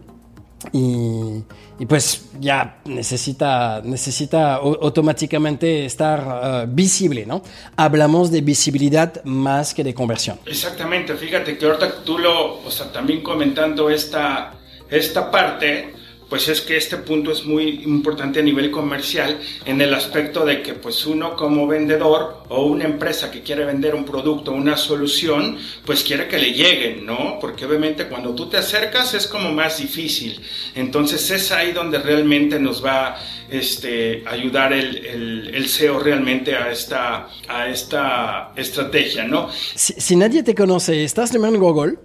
Y, 0.73 1.45
pues 1.87 2.31
ya 2.41 2.79
necesita, 2.87 3.83
necesita 3.85 4.55
automáticamente 4.55 5.85
estar 5.85 6.65
uh, 6.67 6.75
visible, 6.75 7.27
¿no? 7.27 7.43
Hablamos 7.77 8.31
de 8.31 8.41
visibilidad 8.41 9.23
más 9.25 9.75
que 9.75 9.85
de 9.85 9.93
conversión. 9.93 10.39
Exactamente, 10.47 11.15
fíjate 11.15 11.59
que 11.59 11.67
ahorita 11.67 12.03
tú 12.03 12.17
lo, 12.17 12.65
o 12.65 12.71
sea, 12.71 12.91
también 12.91 13.23
comentando 13.23 13.91
esta 13.91 14.55
esta 14.91 15.31
parte, 15.31 15.95
pues 16.29 16.49
es 16.49 16.61
que 16.61 16.77
este 16.77 16.97
punto 16.97 17.31
es 17.33 17.45
muy 17.45 17.83
importante 17.85 18.41
a 18.41 18.43
nivel 18.43 18.71
comercial 18.71 19.39
en 19.65 19.81
el 19.81 19.93
aspecto 19.95 20.45
de 20.45 20.63
que 20.63 20.75
pues 20.75 21.07
uno 21.07 21.37
como 21.37 21.67
vendedor 21.67 22.45
o 22.49 22.65
una 22.65 22.85
empresa 22.85 23.31
que 23.31 23.43
quiere 23.43 23.65
vender 23.65 23.95
un 23.95 24.05
producto, 24.05 24.53
una 24.53 24.77
solución, 24.77 25.59
pues 25.85 26.03
quiere 26.03 26.27
que 26.27 26.39
le 26.39 26.53
lleguen, 26.53 27.05
¿no? 27.07 27.39
Porque 27.41 27.67
obviamente 27.67 28.07
cuando 28.09 28.35
tú 28.35 28.49
te 28.49 28.57
acercas 28.57 29.15
es 29.15 29.27
como 29.27 29.53
más 29.53 29.79
difícil. 29.79 30.41
Entonces 30.75 31.31
es 31.31 31.53
ahí 31.53 31.73
donde 31.73 31.99
realmente 31.99 32.59
nos 32.59 32.85
va 32.85 33.17
este, 33.51 34.25
ayudar 34.27 34.73
el, 34.73 35.55
el, 35.55 35.69
SEO 35.69 35.99
realmente 35.99 36.57
a 36.57 36.71
esta, 36.73 37.29
a 37.47 37.69
esta 37.69 38.53
estrategia, 38.57 39.25
¿no? 39.25 39.51
Si, 39.53 39.95
si 39.99 40.17
nadie 40.17 40.43
te 40.43 40.55
conoce, 40.55 41.05
¿estás 41.05 41.35
en 41.35 41.59
Google? 41.59 41.99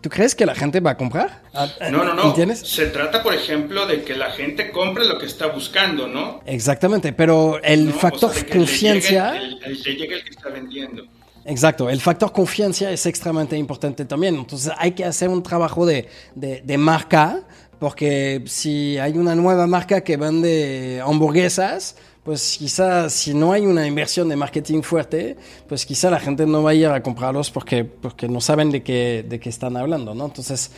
¿Tú 0.00 0.08
crees 0.08 0.34
que 0.34 0.46
la 0.46 0.54
gente 0.54 0.80
va 0.80 0.92
a 0.92 0.96
comprar? 0.96 1.42
Ah, 1.52 1.68
no, 1.90 2.04
no, 2.04 2.14
no. 2.14 2.28
¿Entiendes? 2.28 2.60
Se 2.60 2.86
trata, 2.86 3.22
por 3.22 3.34
ejemplo, 3.34 3.86
de 3.86 4.02
que 4.02 4.14
la 4.16 4.30
gente 4.30 4.70
compre 4.70 5.04
lo 5.04 5.18
que 5.18 5.26
está 5.26 5.46
buscando, 5.48 6.08
¿no? 6.08 6.40
Exactamente, 6.46 7.12
pero 7.12 7.60
el 7.62 7.92
factor 7.92 8.32
confianza... 8.46 9.34
Le 9.34 9.74
llegue, 9.74 10.14
el, 10.14 10.24
que 10.24 10.30
está 10.30 10.48
vendiendo. 10.48 11.04
Exacto, 11.44 11.90
el 11.90 12.00
factor 12.00 12.32
confianza 12.32 12.90
es 12.90 13.04
extremadamente 13.04 13.56
importante 13.56 14.04
también. 14.06 14.36
Entonces 14.36 14.72
hay 14.78 14.92
que 14.92 15.04
hacer 15.04 15.28
un 15.28 15.42
trabajo 15.42 15.84
de, 15.84 16.08
de, 16.34 16.62
de 16.62 16.78
marca, 16.78 17.42
porque 17.78 18.42
si 18.46 18.96
hay 18.98 19.18
una 19.18 19.34
nueva 19.34 19.66
marca 19.66 20.02
que 20.02 20.16
vende 20.16 21.02
hamburguesas, 21.04 21.96
pues 22.24 22.56
quizá 22.58 23.08
si 23.08 23.32
no 23.34 23.52
hay 23.52 23.66
una 23.66 23.86
inversión 23.86 24.28
de 24.28 24.36
marketing 24.36 24.82
fuerte, 24.82 25.36
pues 25.68 25.86
quizá 25.86 26.10
la 26.10 26.20
gente 26.20 26.46
no 26.46 26.62
va 26.62 26.70
a 26.70 26.74
ir 26.74 26.86
a 26.86 27.02
comprarlos 27.02 27.50
porque, 27.50 27.84
porque 27.84 28.28
no 28.28 28.40
saben 28.40 28.70
de 28.70 28.82
qué, 28.82 29.24
de 29.26 29.40
qué 29.40 29.48
están 29.48 29.76
hablando, 29.76 30.14
¿no? 30.14 30.26
Entonces, 30.26 30.72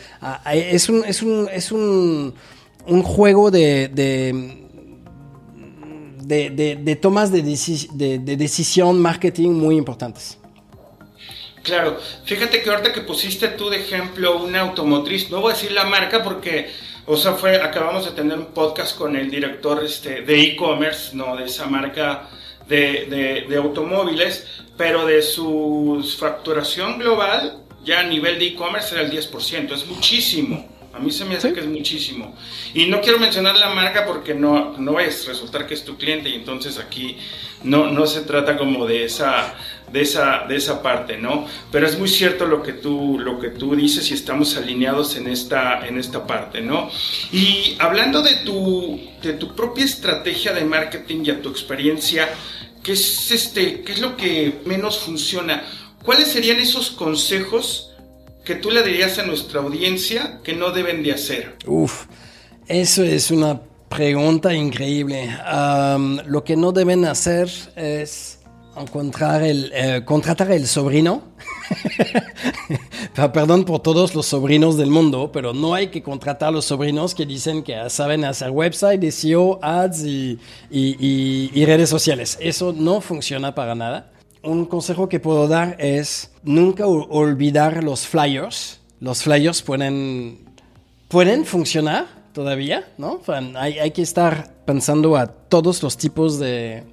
es 0.53 0.89
un, 0.89 1.05
es 1.05 1.23
un, 1.23 1.49
es 1.53 1.73
un, 1.73 2.35
un 2.87 3.03
juego 3.03 3.51
de, 3.51 3.89
de 3.89 4.63
de, 6.25 6.97
tomas 7.01 7.31
de, 7.33 7.43
de, 7.43 8.37
decisión 8.37 9.01
marketing 9.01 9.51
muy 9.51 9.77
importantes. 9.77 10.39
Claro, 11.63 11.99
fíjate 12.25 12.63
que 12.63 12.71
ahorita 12.71 12.93
que 12.93 13.03
pusiste 13.03 13.49
tú 13.49 13.71
de 13.71 13.79
ejemplo 13.79 14.43
una 14.43 14.61
automotriz, 14.61 15.31
no 15.31 15.41
voy 15.41 15.53
a 15.53 15.55
decir 15.55 15.73
la 15.73 15.85
marca 15.85 16.23
porque 16.23 16.69
o 17.07 17.17
sea, 17.17 17.33
fue, 17.35 17.61
acabamos 17.61 18.05
de 18.05 18.13
tener 18.13 18.39
un 18.39 18.47
podcast 18.47 18.97
con 18.97 19.17
el 19.17 19.31
director 19.31 19.83
este, 19.85 20.23
de 20.23 20.41
e-commerce, 20.41 21.15
¿no? 21.17 21.37
De 21.37 21.47
esa 21.47 21.67
marca 21.67 22.29
de, 22.69 23.47
de, 23.49 23.57
automóviles, 23.57 24.47
pero 24.77 25.05
de 25.05 25.21
su 25.23 26.05
facturación 26.19 26.99
global, 26.99 27.59
ya 27.85 28.01
a 28.01 28.05
nivel 28.05 28.39
de 28.39 28.47
e-commerce 28.47 28.95
era 28.95 29.05
el 29.05 29.11
10%, 29.11 29.73
es 29.73 29.87
muchísimo. 29.87 30.72
A 30.95 30.99
mí 30.99 31.11
se 31.11 31.25
me 31.25 31.37
hace 31.37 31.53
que 31.53 31.61
es 31.61 31.67
muchísimo. 31.67 32.35
Y 32.75 32.87
no 32.87 33.01
quiero 33.01 33.19
mencionar 33.19 33.57
la 33.57 33.71
marca 33.71 34.05
porque 34.05 34.35
no, 34.35 34.77
no 34.79 35.01
es 35.01 35.27
resultar 35.27 35.67
que 35.67 35.75
es 35.75 35.85
tu 35.85 35.97
cliente 35.97 36.29
y 36.29 36.35
entonces 36.35 36.79
aquí 36.79 37.17
no, 37.65 37.91
no 37.91 38.07
se 38.07 38.23
trata 38.23 38.59
como 38.59 38.87
de 38.87 39.05
esa, 39.05 39.55
de, 39.91 40.03
esa, 40.03 40.45
de 40.49 40.57
esa 40.57 40.83
parte, 40.83 41.17
¿no? 41.17 41.47
Pero 41.71 41.87
es 41.87 41.99
muy 41.99 42.09
cierto 42.09 42.47
lo 42.47 42.63
que 42.63 42.73
tú, 42.75 43.19
lo 43.19 43.39
que 43.39 43.49
tú 43.49 43.75
dices 43.75 44.11
y 44.11 44.15
estamos 44.15 44.57
alineados 44.57 45.17
en 45.17 45.29
esta, 45.29 45.87
en 45.87 45.99
esta 45.99 46.27
parte, 46.27 46.61
¿no? 46.61 46.91
Y 47.33 47.77
hablando 47.79 48.23
de 48.23 48.37
tu, 48.37 49.01
de 49.23 49.35
tu 49.35 49.55
propia 49.55 49.85
estrategia 49.85 50.53
de 50.53 50.65
marketing 50.65 51.25
y 51.25 51.31
a 51.31 51.41
tu 51.41 51.49
experiencia, 51.51 52.29
¿qué 52.83 52.93
es, 52.93 53.31
este, 53.31 53.83
¿qué 53.83 53.93
es 53.93 54.01
lo 54.01 54.17
que 54.17 54.61
menos 54.67 54.99
funciona? 54.99 55.63
¿Cuáles 56.03 56.29
serían 56.29 56.59
esos 56.59 56.91
consejos? 56.91 57.92
Que 58.45 58.57
tú 58.57 58.71
le 58.71 58.83
dirías 58.83 59.19
a 59.19 59.23
nuestra 59.25 59.61
audiencia 59.61 60.41
que 60.43 60.55
no 60.55 60.71
deben 60.71 61.03
de 61.03 61.13
hacer? 61.13 61.57
Uf, 61.67 62.07
eso 62.67 63.03
es 63.03 63.31
una 63.31 63.61
pregunta 63.89 64.55
increíble. 64.55 65.31
lo 66.27 66.45
que 66.45 66.57
no 66.57 66.73
deben 66.73 67.05
hacer 67.05 67.51
es 67.77 68.39
encontrar 68.77 69.43
el, 69.43 69.71
eh, 69.75 70.03
contratar 70.05 70.51
el 70.51 70.67
sobrino. 70.67 71.23
Perdón 73.15 73.65
por 73.65 73.81
todos 73.81 74.15
los 74.15 74.27
sobrinos 74.27 74.77
del 74.77 74.91
mundo, 74.91 75.31
pero 75.33 75.53
no 75.53 75.75
hay 75.75 75.89
que 75.89 76.03
contratar 76.03 76.53
los 76.53 76.65
sobrinos 76.65 77.15
que 77.15 77.27
dicen 77.27 77.63
que 77.63 77.89
saben 77.91 78.25
hacer 78.25 78.51
website, 78.51 79.03
SEO, 79.11 79.59
ads 79.63 80.05
y 80.05 81.65
redes 81.65 81.91
sociales. 81.91 82.39
Eso 82.41 82.73
no 82.73 83.01
funciona 83.01 83.55
para 83.55 83.75
nada 83.75 84.12
un 84.43 84.67
consejo 84.67 85.09
que 85.09 85.21
puedo 85.21 85.49
dar 85.49 85.77
es 85.79 86.31
nunca 86.43 86.87
olvidar 86.87 87.83
los 87.85 88.07
flyers. 88.07 88.81
Los 89.01 89.23
flyers 89.23 89.63
pueden, 89.63 90.39
pueden 91.09 91.45
funcionar, 91.45 92.07
todavía, 92.33 92.89
¿no? 92.99 93.21
hay, 93.57 93.79
hay, 93.79 93.91
que 93.91 94.03
estar 94.03 94.55
pensando 94.65 95.17
a 95.17 95.27
todos 95.27 95.83
los 95.83 95.97
tipos 95.97 96.39
de, 96.39 96.85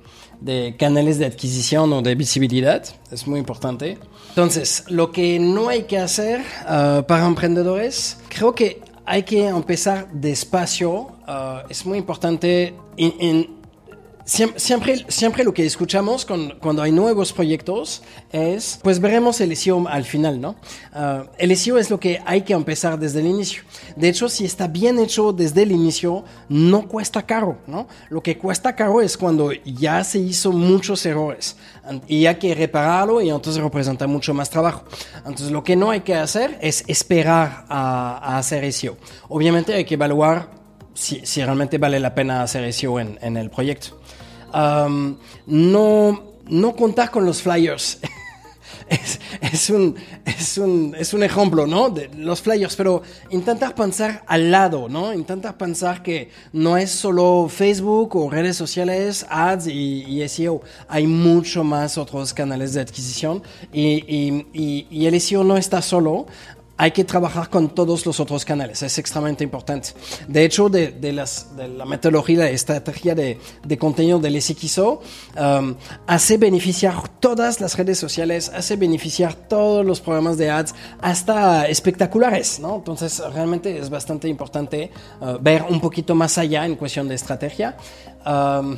de 0.42 0.76
canales 0.78 1.18
de 1.18 1.26
adquisición 1.26 1.92
o 1.94 2.02
de 2.02 2.16
visibilidad, 2.16 2.84
es 3.12 3.28
muy 3.28 3.40
importante. 3.40 3.98
Entonces, 4.30 4.84
lo 4.88 5.12
que 5.12 5.40
no 5.40 5.70
hay 5.70 5.84
que 5.84 5.98
hacer 5.98 6.42
uh, 6.42 7.04
para 7.04 7.26
emprendedores, 7.26 8.18
creo 8.30 8.54
que 8.54 8.82
hay 9.06 9.24
que 9.24 9.48
empezar 9.48 10.12
despacio. 10.12 10.92
Uh, 11.28 11.68
es 11.70 11.86
muy 11.86 11.98
importante 11.98 12.74
en 12.98 13.59
Siempre, 14.30 15.06
siempre 15.08 15.44
lo 15.44 15.56
que 15.56 15.66
escuchamos 15.66 16.24
cuando 16.24 16.84
hay 16.84 16.92
nuevos 16.92 17.34
proyectos 17.34 18.04
es, 18.32 18.80
pues 18.84 19.00
veremos 19.00 19.42
el 19.42 19.58
SEO 19.58 19.88
al 19.88 20.06
final, 20.06 20.40
¿no? 20.40 20.56
Uh, 20.94 21.28
el 21.40 21.58
SEO 21.58 21.80
es 21.80 21.90
lo 21.90 22.00
que 22.00 22.22
hay 22.24 22.44
que 22.44 22.54
empezar 22.54 23.00
desde 23.00 23.22
el 23.22 23.26
inicio. 23.26 23.64
De 23.96 24.08
hecho, 24.08 24.30
si 24.30 24.46
está 24.46 24.68
bien 24.68 25.00
hecho 25.00 25.34
desde 25.34 25.64
el 25.64 25.72
inicio, 25.72 26.26
no 26.48 26.88
cuesta 26.88 27.26
caro, 27.26 27.58
¿no? 27.66 27.88
Lo 28.10 28.22
que 28.22 28.38
cuesta 28.38 28.76
caro 28.76 29.02
es 29.02 29.18
cuando 29.18 29.52
ya 29.52 30.04
se 30.04 30.20
hizo 30.20 30.52
muchos 30.52 31.04
errores 31.08 31.56
y 32.08 32.28
hay 32.28 32.36
que 32.36 32.54
repararlo 32.54 33.22
y 33.22 33.32
entonces 33.32 33.64
representa 33.64 34.06
mucho 34.06 34.36
más 34.36 34.52
trabajo. 34.52 34.84
Entonces, 35.18 35.50
lo 35.50 35.64
que 35.64 35.76
no 35.76 35.90
hay 35.90 36.02
que 36.02 36.14
hacer 36.14 36.60
es 36.62 36.84
esperar 36.86 37.66
a, 37.68 38.38
hacer 38.38 38.72
SEO. 38.72 38.96
Obviamente 39.28 39.74
hay 39.74 39.86
que 39.86 39.96
evaluar 39.96 40.52
si, 40.94 41.26
si, 41.26 41.44
realmente 41.44 41.80
vale 41.80 42.00
la 42.00 42.14
pena 42.14 42.44
hacer 42.44 42.72
SEO 42.72 43.00
en, 43.00 43.18
en 43.24 43.36
el 43.36 43.50
proyecto 43.50 44.00
no, 45.46 46.24
no 46.48 46.76
contar 46.76 47.12
con 47.12 47.26
los 47.26 47.42
flyers. 47.42 48.00
es, 49.42 49.70
un, 49.70 49.96
es, 50.26 50.58
un, 50.58 50.96
es, 50.98 51.14
un, 51.14 51.24
ejemplo, 51.24 51.68
¿no? 51.68 51.90
De 51.90 52.10
los 52.16 52.42
flyers, 52.42 52.76
pero 52.76 53.04
intentar 53.30 53.76
pensar 53.76 54.24
al 54.26 54.52
lado, 54.52 54.90
¿no? 54.90 55.14
Intentar 55.14 55.58
pensar 55.58 56.02
que 56.02 56.32
no 56.54 56.78
es 56.78 56.90
solo 56.90 57.48
Facebook 57.50 58.16
o 58.16 58.30
redes 58.30 58.58
sociales, 58.58 59.26
ads 59.30 59.68
y, 59.68 60.28
SEO. 60.28 60.62
Hay 60.88 61.08
mucho 61.08 61.64
más 61.64 61.98
otros 61.98 62.34
canales 62.34 62.74
de 62.74 62.82
adquisición 62.82 63.44
y, 63.72 64.86
y 64.90 65.06
el 65.06 65.22
SEO 65.22 65.44
no 65.44 65.58
está 65.58 65.82
solo 65.82 66.26
hay 66.82 66.92
que 66.92 67.04
trabajar 67.04 67.50
con 67.50 67.68
todos 67.76 68.06
los 68.06 68.22
otros 68.22 68.46
canales, 68.46 68.82
es 68.84 68.98
extremadamente 68.98 69.44
importante. 69.44 69.90
De 70.30 70.46
hecho, 70.46 70.70
de, 70.70 70.92
de, 70.92 71.12
las, 71.12 71.54
de 71.58 71.68
la 71.68 71.86
metodología, 71.86 72.40
la 72.40 72.50
estrategia 72.50 73.14
de, 73.14 73.38
de 73.66 73.78
contenido 73.78 74.18
del 74.18 74.42
SXO, 74.42 75.02
um, 75.38 75.76
hace 76.08 76.38
beneficiar 76.38 77.10
todas 77.20 77.60
las 77.60 77.78
redes 77.78 78.00
sociales, 78.00 78.50
hace 78.56 78.78
beneficiar 78.78 79.34
todos 79.34 79.86
los 79.86 80.00
programas 80.00 80.38
de 80.38 80.52
ads, 80.52 80.74
hasta 81.02 81.68
espectaculares, 81.68 82.62
¿no? 82.62 82.78
Entonces, 82.78 83.22
realmente 83.34 83.78
es 83.78 83.90
bastante 83.90 84.30
importante 84.30 84.90
uh, 85.20 85.38
ver 85.42 85.66
un 85.70 85.82
poquito 85.82 86.16
más 86.16 86.38
allá 86.38 86.66
en 86.66 86.78
cuestión 86.78 87.10
de 87.10 87.16
estrategia. 87.16 87.76
Um, 88.26 88.78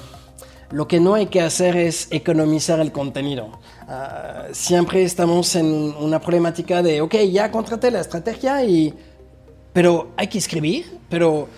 lo 0.72 0.88
que 0.88 1.00
no 1.00 1.14
hay 1.16 1.28
que 1.28 1.42
hacer 1.42 1.76
es 1.76 2.08
economizar 2.12 2.80
el 2.80 2.92
contenido. 2.92 3.60
Ah, 3.94 4.46
siempre 4.54 5.04
estamos 5.04 5.54
en 5.58 5.66
una 5.66 6.18
problemática 6.22 6.82
de, 6.82 7.02
ok, 7.02 7.14
ya 7.30 7.52
contraté 7.52 7.92
la 7.92 8.00
estrategia 8.00 8.64
y... 8.64 8.94
Pero 9.74 10.12
hay 10.16 10.28
que 10.28 10.38
escribir, 10.38 10.98
pero 11.10 11.50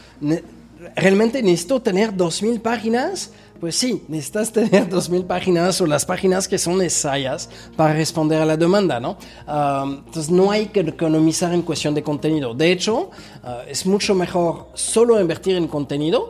realmente 0.96 1.44
necesito 1.44 1.80
tener 1.80 2.12
2.000 2.12 2.60
páginas. 2.60 3.32
Pues 3.60 3.76
sí, 3.76 4.04
necesitas 4.08 4.52
tener 4.60 4.90
2.000 4.90 5.28
páginas 5.28 5.80
o 5.80 5.86
las 5.86 6.08
páginas 6.08 6.48
que 6.48 6.58
son 6.58 6.80
necesarias 6.80 7.52
para 7.76 7.94
responder 7.94 8.42
a 8.42 8.46
la 8.46 8.58
demanda, 8.58 9.00
¿no? 9.00 9.18
Ah, 9.46 9.86
entonces 9.88 10.32
no 10.32 10.50
hay 10.50 10.68
que 10.68 10.80
economizar 10.80 11.54
en 11.54 11.62
cuestión 11.62 11.94
de 11.94 12.02
contenido. 12.02 12.56
De 12.56 12.72
hecho, 12.72 13.12
ah, 13.44 13.62
es 13.68 13.86
mucho 13.86 14.16
mejor 14.16 14.70
solo 14.74 15.22
invertir 15.22 15.56
en 15.56 15.68
contenido 15.68 16.30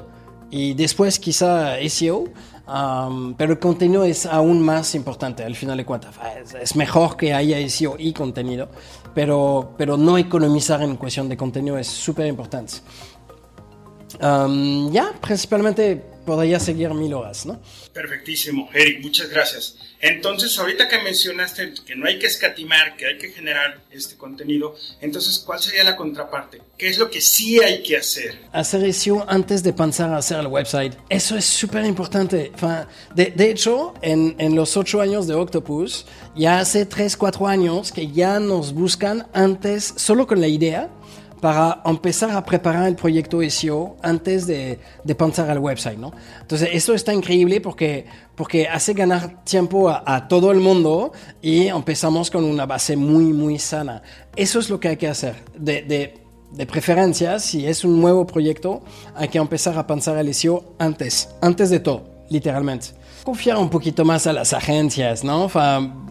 y 0.52 0.74
después 0.74 1.18
quizá 1.18 1.78
SEO 1.88 2.26
pero 2.66 3.54
el 3.54 3.60
contenido 3.60 4.04
es 4.04 4.26
aún 4.26 4.62
más 4.62 4.96
importante 4.96 5.44
al 5.44 5.56
final 5.56 5.78
de 5.78 5.86
cuentas. 5.86 6.16
Es, 6.62 6.76
mejor 6.76 7.18
que 7.18 7.34
haya 7.34 7.58
SEO 7.70 7.96
y 7.98 8.14
contenido, 8.14 8.70
pero, 9.14 9.74
pero 9.78 9.98
no 9.98 10.18
economizar 10.18 10.82
en 10.82 10.96
cuestión 10.96 11.28
de 11.28 11.38
contenido 11.38 11.78
es 11.78 11.88
súper 11.88 12.28
importante. 12.28 12.76
ya, 14.20 15.14
principalmente 15.22 16.13
podría 16.26 16.60
seguir 16.60 16.94
mil 16.94 17.14
horas, 17.14 17.46
¿no? 17.46 17.62
Perfectísimo, 17.94 18.70
Eric, 18.74 19.02
muchas 19.02 19.30
gracias. 19.30 19.78
Entonces, 20.00 20.60
ahorita 20.60 20.90
que 20.90 21.00
mencionaste 21.00 21.74
que 21.86 21.96
no 21.96 22.06
hay 22.06 22.20
que 22.20 22.28
escatimar, 22.28 22.98
que 22.98 23.06
hay 23.08 23.18
que 23.18 23.30
generar 23.30 23.80
este 23.90 24.18
contenido, 24.18 24.76
entonces, 25.00 25.40
¿cuál 25.40 25.62
sería 25.62 25.86
la 25.86 25.96
contraparte? 25.96 26.62
¿Qué 26.78 26.90
es 26.90 26.98
lo 26.98 27.10
que 27.10 27.22
sí 27.22 27.62
hay 27.62 27.82
que 27.84 27.96
hacer? 27.96 28.38
Hacer 28.52 28.94
SEO 28.94 29.26
antes 29.30 29.64
de 29.64 29.72
pensar 29.72 30.10
a 30.12 30.18
hacer 30.18 30.40
el 30.40 30.48
website. 30.48 30.94
Eso 31.08 31.38
es 31.38 31.46
súper 31.46 31.86
importante. 31.86 32.52
De, 33.16 33.28
de, 33.28 33.50
hecho, 33.50 33.94
en, 34.02 34.36
en, 34.40 34.56
los 34.56 34.76
ocho 34.76 35.00
años 35.00 35.26
de 35.26 35.36
Octopus, 35.36 36.06
ya 36.36 36.60
hace 36.60 36.86
tres, 36.86 37.16
cuatro 37.16 37.48
años 37.48 37.94
que 37.94 38.12
ya 38.12 38.42
nos 38.42 38.74
buscan 38.74 39.28
antes, 39.34 39.94
solo 39.96 40.28
con 40.28 40.42
la 40.42 40.48
idea, 40.48 40.90
para 41.44 41.82
empezar 41.84 42.32
a 42.32 42.42
preparar 42.42 42.88
el 42.88 42.96
proyecto 42.96 43.42
SEO 43.50 43.98
antes 44.02 44.48
de, 44.48 44.80
de, 45.04 45.14
pensar 45.14 45.50
al 45.50 45.60
website, 45.60 45.98
¿no? 45.98 46.14
Entonces, 46.40 46.70
esto 46.72 46.94
está 46.94 47.14
increíble 47.14 47.60
porque, 47.60 48.06
porque 48.34 48.66
hace 48.70 48.94
ganar 48.94 49.44
tiempo 49.44 49.90
a, 49.90 50.30
todo 50.30 50.54
el 50.54 50.62
mundo 50.62 51.12
y 51.42 51.68
empezamos 51.68 52.32
con 52.32 52.46
una 52.46 52.66
base 52.66 52.96
muy, 52.96 53.34
muy 53.34 53.60
sana. 53.60 54.02
Eso 54.38 54.58
es 54.58 54.70
lo 54.70 54.80
que 54.80 54.88
hay 54.88 54.96
que 54.96 55.10
hacer. 55.10 55.36
De, 55.54 55.82
de, 55.82 56.18
de 56.50 56.66
preferencia, 56.66 57.38
si 57.40 57.68
es 57.68 57.84
un 57.84 58.00
nuevo 58.00 58.26
proyecto, 58.26 58.82
hay 59.14 59.28
que 59.28 59.38
empezar 59.38 59.78
a 59.78 59.86
pensar 59.86 60.16
al 60.16 60.34
SEO 60.34 60.64
antes, 60.80 61.28
antes 61.42 61.70
de 61.70 61.82
todo, 61.82 62.06
literalmente 62.30 63.04
confiar 63.24 63.58
un 63.58 63.70
poquito 63.70 64.04
más 64.04 64.28
a 64.28 64.34
las 64.34 64.54
agencias, 64.54 65.24
¿no? 65.24 65.50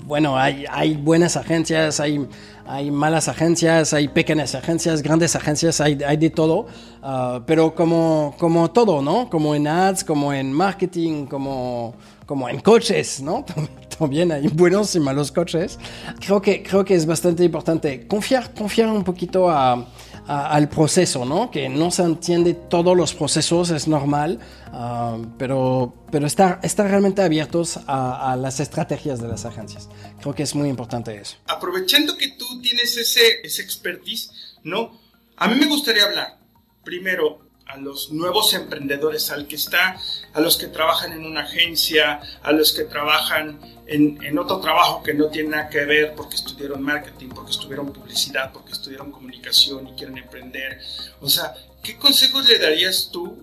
bueno, 0.06 0.36
hay, 0.36 0.64
hay 0.70 0.94
buenas 0.94 1.36
agencias, 1.36 2.00
hay 2.00 2.26
hay 2.66 2.90
malas 2.90 3.28
agencias, 3.28 3.92
hay 3.92 4.08
pequeñas 4.08 4.54
agencias, 4.54 5.02
grandes 5.02 5.36
agencias, 5.36 5.80
hay, 5.80 5.98
hay 6.06 6.16
de 6.16 6.30
todo, 6.30 6.66
ah, 7.02 7.40
pero 7.46 7.74
como, 7.74 8.34
como 8.38 8.70
todo, 8.70 9.02
¿no? 9.02 9.28
Como 9.28 9.54
en 9.54 9.66
ads, 9.66 10.04
como 10.04 10.32
en 10.32 10.52
marketing, 10.52 11.26
como, 11.26 11.94
como 12.26 12.48
en 12.48 12.60
coches, 12.60 13.20
¿no? 13.22 13.44
También 13.98 14.32
hay 14.32 14.48
buenos 14.48 14.94
y 14.94 15.00
malos 15.00 15.30
coches. 15.30 15.78
Creo 16.20 16.40
que, 16.40 16.62
creo 16.62 16.84
que 16.84 16.94
es 16.94 17.06
bastante 17.06 17.44
importante 17.44 18.06
confiar, 18.06 18.52
confiar 18.54 18.88
un 18.88 19.04
poquito 19.04 19.50
a 19.50 19.86
al 20.26 20.68
proceso, 20.68 21.24
¿no? 21.24 21.50
Que 21.50 21.68
no 21.68 21.90
se 21.90 22.02
entiende 22.02 22.54
todos 22.54 22.96
los 22.96 23.12
procesos, 23.14 23.70
es 23.70 23.88
normal, 23.88 24.38
ah, 24.72 25.18
pero, 25.36 25.94
pero 26.10 26.26
estar, 26.26 26.60
estar 26.62 26.88
realmente 26.88 27.22
abiertos 27.22 27.80
a, 27.86 28.36
las 28.36 28.60
estrategias 28.60 29.20
de 29.20 29.28
las 29.28 29.44
agencias. 29.44 29.88
Creo 30.22 30.34
que 30.34 30.44
es 30.44 30.54
muy 30.54 30.68
importante 30.68 31.14
eso. 31.14 31.36
Aprovechando 31.48 32.16
que 32.16 32.28
tú 32.28 32.62
tienes 32.62 32.96
ese, 32.96 33.40
ese 33.42 33.62
expertise, 33.62 34.30
¿no? 34.62 35.00
A 35.36 35.48
mí 35.48 35.56
me 35.56 35.66
gustaría 35.66 36.04
hablar 36.04 36.38
primero 36.84 37.42
a 37.66 37.76
los 37.76 38.12
nuevos 38.12 38.52
emprendedores, 38.54 39.30
al 39.30 39.46
que 39.46 39.56
está, 39.56 39.96
a 40.34 40.40
los 40.40 40.56
que 40.56 40.66
trabajan 40.66 41.12
en 41.12 41.24
una 41.24 41.40
agencia, 41.40 42.20
a 42.42 42.52
los 42.52 42.72
que 42.72 42.84
trabajan 42.84 43.58
en, 43.86 44.38
otro 44.38 44.60
trabajo 44.60 45.02
que 45.02 45.14
no 45.14 45.26
tiene 45.26 45.50
nada 45.50 45.68
que 45.68 45.84
ver 45.84 46.14
porque 46.14 46.36
estudiaron 46.36 46.82
marketing, 46.82 47.28
porque 47.30 47.50
estudiaron 47.50 47.92
publicidad, 47.92 48.52
porque 48.52 48.72
estudiaron 48.72 49.10
comunicación 49.10 49.88
y 49.88 49.92
quieren 49.92 50.18
emprender. 50.18 50.80
O 51.20 51.28
sea, 51.28 51.54
¿qué 51.82 51.96
consejos 51.96 52.48
le 52.48 52.58
darías 52.58 53.10
tú 53.12 53.42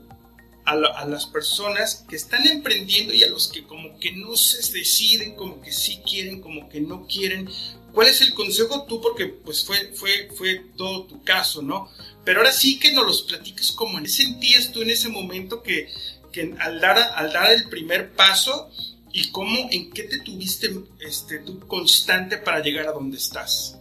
a, 0.70 1.06
las 1.06 1.26
personas 1.26 2.06
que 2.08 2.16
están 2.16 2.46
emprendiendo 2.48 3.14
y 3.14 3.24
a 3.24 3.30
los 3.30 3.48
que 3.48 3.64
como 3.64 3.98
que 4.00 4.12
no 4.12 4.36
se 4.36 4.58
deciden, 4.72 5.36
como 5.36 5.62
que 5.62 5.72
sí 5.72 6.02
quieren, 6.10 6.42
como 6.42 6.70
que 6.70 6.82
no 6.82 7.08
quieren? 7.08 7.50
¿Cuál 7.94 8.08
es 8.08 8.22
el 8.22 8.34
consejo 8.34 8.86
tú? 8.86 9.02
Porque 9.02 9.26
pues 9.28 9.64
fue, 9.64 9.92
fue, 9.96 10.30
fue 10.36 10.64
todo 10.78 11.06
tu 11.06 11.24
caso, 11.24 11.62
¿no? 11.62 11.90
Pero 12.24 12.40
ahora 12.40 12.52
sí 12.52 12.78
que 12.80 12.94
nos 12.94 13.06
los 13.06 13.22
platiques 13.24 13.72
como 13.72 14.06
sentías 14.06 14.72
tú 14.72 14.82
en 14.82 14.92
ese 14.92 15.10
momento 15.10 15.64
que, 15.64 15.90
que 16.32 16.54
al, 16.60 16.80
dar, 16.80 16.98
al 17.16 17.34
dar 17.34 17.52
el 17.52 17.68
primer 17.70 18.12
paso 18.12 18.70
y 19.12 19.32
cómo, 19.32 19.68
en 19.72 19.92
qué 19.92 20.04
te 20.04 20.20
tuviste 20.20 20.70
este, 21.00 21.40
tú 21.40 21.60
constante 21.62 22.38
para 22.38 22.60
llegar 22.60 22.88
a 22.88 22.92
donde 22.92 23.18
estás. 23.18 23.78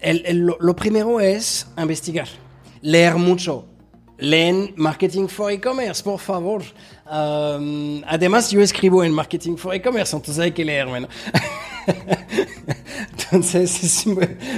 El, 0.00 0.38
lo, 0.38 0.76
primero 0.76 1.20
es 1.20 1.66
investigar, 1.78 2.28
leer 2.82 3.14
mucho. 3.14 3.66
Leen 4.18 4.72
Marketing 4.76 5.28
for 5.28 5.50
E-Commerce, 5.50 6.02
por 6.02 6.18
favor. 6.18 6.62
Um, 7.10 8.02
además, 8.06 8.50
yo 8.50 8.60
escribo 8.60 9.04
en 9.04 9.12
Marketing 9.12 9.56
for 9.56 9.74
E-Commerce, 9.74 10.16
entonces 10.16 10.42
hay 10.42 10.52
que 10.52 10.64
leerme. 10.64 11.00
¿no? 11.00 11.08
entonces 13.12 13.82
es 13.84 13.92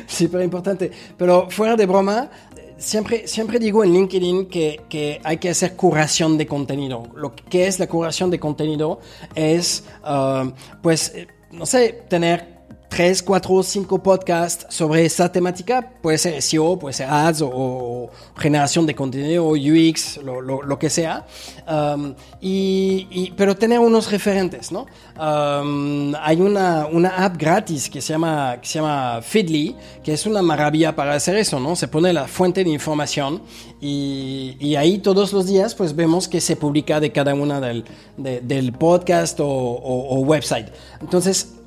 súper 0.06 0.42
importante. 0.42 0.90
Pero 1.16 1.50
fuera 1.50 1.76
de 1.76 1.86
broma, 1.86 2.30
siempre, 2.78 3.26
siempre 3.26 3.58
digo 3.58 3.84
en 3.84 3.92
LinkedIn 3.92 4.46
que, 4.46 4.82
que, 4.88 5.20
hay 5.24 5.38
que 5.38 5.50
hacer 5.50 5.74
curación 5.74 6.38
de 6.38 6.46
contenido. 6.46 7.08
Lo 7.14 7.34
que 7.34 7.66
es 7.66 7.78
la 7.78 7.86
curación 7.86 8.30
de 8.30 8.38
contenido 8.38 9.00
es, 9.34 9.84
uh, 10.04 10.50
pues, 10.80 11.12
eh, 11.14 11.26
no 11.50 11.66
sé, 11.66 12.04
tener 12.08 12.57
tres, 12.88 13.22
cuatro, 13.22 13.62
cinco 13.62 14.02
podcasts 14.02 14.66
sobre 14.74 15.04
esa 15.04 15.30
temática. 15.30 15.92
Puede 16.02 16.18
ser 16.18 16.40
SEO, 16.42 16.78
puede 16.78 16.94
ser 16.94 17.08
ads 17.08 17.42
o, 17.42 18.10
generación 18.36 18.86
de 18.86 18.94
contenido, 18.94 19.48
UX, 19.48 20.16
lo, 20.18 20.40
lo, 20.40 20.78
que 20.78 20.88
sea. 20.88 21.26
Um, 21.68 22.14
y, 22.40 23.32
pero 23.36 23.56
tener 23.56 23.78
unos 23.78 24.10
referentes, 24.10 24.72
¿no? 24.72 24.86
Um, 25.20 26.14
hay 26.20 26.40
una, 26.40 26.86
una, 26.86 27.24
app 27.24 27.36
gratis 27.36 27.90
que 27.90 28.00
se, 28.00 28.12
llama, 28.14 28.58
que 28.60 28.66
se 28.66 28.78
llama 28.78 29.20
Feedly, 29.22 29.76
que 30.02 30.12
es 30.12 30.24
una 30.26 30.40
maravilla 30.40 30.94
para 30.96 31.14
hacer 31.14 31.36
eso, 31.36 31.60
¿no? 31.60 31.76
Se 31.76 31.88
pone 31.88 32.12
la 32.12 32.26
fuente 32.26 32.64
de 32.64 32.70
información 32.70 33.42
y, 33.80 34.56
y 34.60 34.76
ahí 34.76 34.98
todos 34.98 35.32
los 35.32 35.46
días 35.46 35.74
pues 35.74 35.94
vemos 35.94 36.28
que 36.28 36.40
se 36.40 36.56
publica 36.56 37.00
de 37.00 37.12
cada 37.12 37.34
una 37.34 37.60
del, 37.60 37.84
del 38.16 38.72
podcast 38.72 39.40
o, 39.40 39.46
o 39.46 40.20
website. 40.20 40.68
Entonces, 41.00 41.57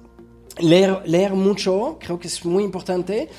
leer, 0.60 1.02
leer 1.06 1.34
mucho, 1.34 1.98
creo 2.00 2.20
que 2.20 2.28
es 2.28 2.46
muy 2.46 2.64
importante, 2.64 3.30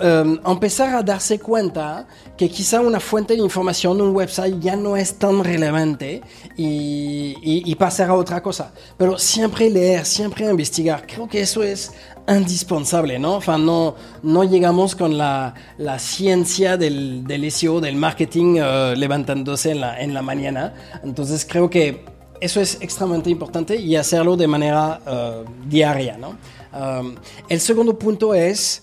em, 0.00 0.38
empezar 0.46 0.94
a 0.94 1.02
darse 1.02 1.38
cuenta 1.38 2.06
que 2.36 2.48
quizá 2.48 2.80
una 2.80 3.00
fuente 3.00 3.34
de 3.34 3.40
información, 3.40 4.00
un 4.00 4.14
website 4.14 4.60
ya 4.60 4.76
no 4.76 4.96
es 4.96 5.18
tan 5.18 5.42
relevante 5.42 6.22
y, 6.56 7.34
y, 7.42 7.74
pasar 7.74 8.10
a 8.10 8.14
otra 8.14 8.42
cosa. 8.42 8.72
Pero 8.96 9.18
siempre 9.18 9.68
leer, 9.68 10.04
siempre 10.06 10.48
investigar, 10.48 11.06
creo 11.06 11.28
que 11.28 11.40
eso 11.40 11.62
es 11.62 11.92
indispensable, 12.28 13.18
¿no? 13.18 13.36
Enfin, 13.38 13.66
no, 13.66 13.94
no 14.22 14.44
llegamos 14.44 14.94
con 14.94 15.18
la, 15.18 15.54
la 15.76 15.98
ciencia 15.98 16.76
del, 16.76 17.24
del 17.26 17.50
SEO, 17.50 17.80
del 17.80 17.96
marketing 17.96 18.56
eh, 18.58 18.94
levantándose 18.96 19.72
en 19.72 19.80
la, 19.80 20.00
en 20.00 20.14
la 20.14 20.22
mañana. 20.22 20.72
Entonces 21.02 21.46
creo 21.48 21.68
que 21.68 22.04
eso 22.40 22.60
es 22.60 22.78
extremadamente 22.80 23.30
importante 23.30 23.76
y 23.76 23.96
hacerlo 23.96 24.36
de 24.36 24.46
manera 24.46 25.00
eh, 25.06 25.44
diaria, 25.66 26.16
¿no? 26.18 26.36
Um, 26.74 27.14
el 27.48 27.60
segundo 27.60 27.98
punto 27.98 28.34
es, 28.34 28.82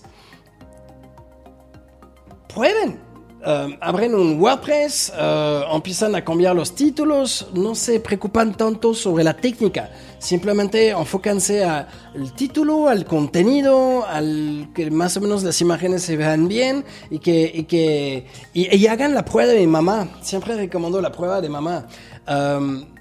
prueben. 2.48 3.12
Um, 3.44 3.76
abren 3.80 4.14
un 4.14 4.40
WordPress, 4.40 5.12
uh, 5.18 5.74
empiezan 5.74 6.14
a 6.14 6.24
cambiar 6.24 6.54
los 6.54 6.76
títulos, 6.76 7.48
no 7.52 7.74
se 7.74 7.98
preocupan 7.98 8.56
tanto 8.56 8.94
sobre 8.94 9.24
la 9.24 9.34
técnica, 9.34 9.90
simplemente 10.20 10.90
enfócanse 10.90 11.64
al 11.64 11.88
título, 12.36 12.86
al 12.86 13.04
contenido, 13.04 14.06
al 14.06 14.70
que 14.72 14.92
más 14.92 15.16
o 15.16 15.20
menos 15.20 15.42
las 15.42 15.60
imágenes 15.60 16.04
se 16.04 16.16
vean 16.16 16.46
bien 16.46 16.84
y 17.10 17.18
que, 17.18 17.50
y 17.52 17.64
que 17.64 18.26
y, 18.54 18.86
hagan 18.86 19.12
la 19.12 19.24
prueba 19.24 19.52
de 19.52 19.66
mamá. 19.66 20.08
Siempre 20.22 20.54
recomiendo 20.54 21.00
la 21.00 21.10
prueba 21.10 21.40
de 21.40 21.48
mamá. 21.48 21.88
Um, 22.28 22.91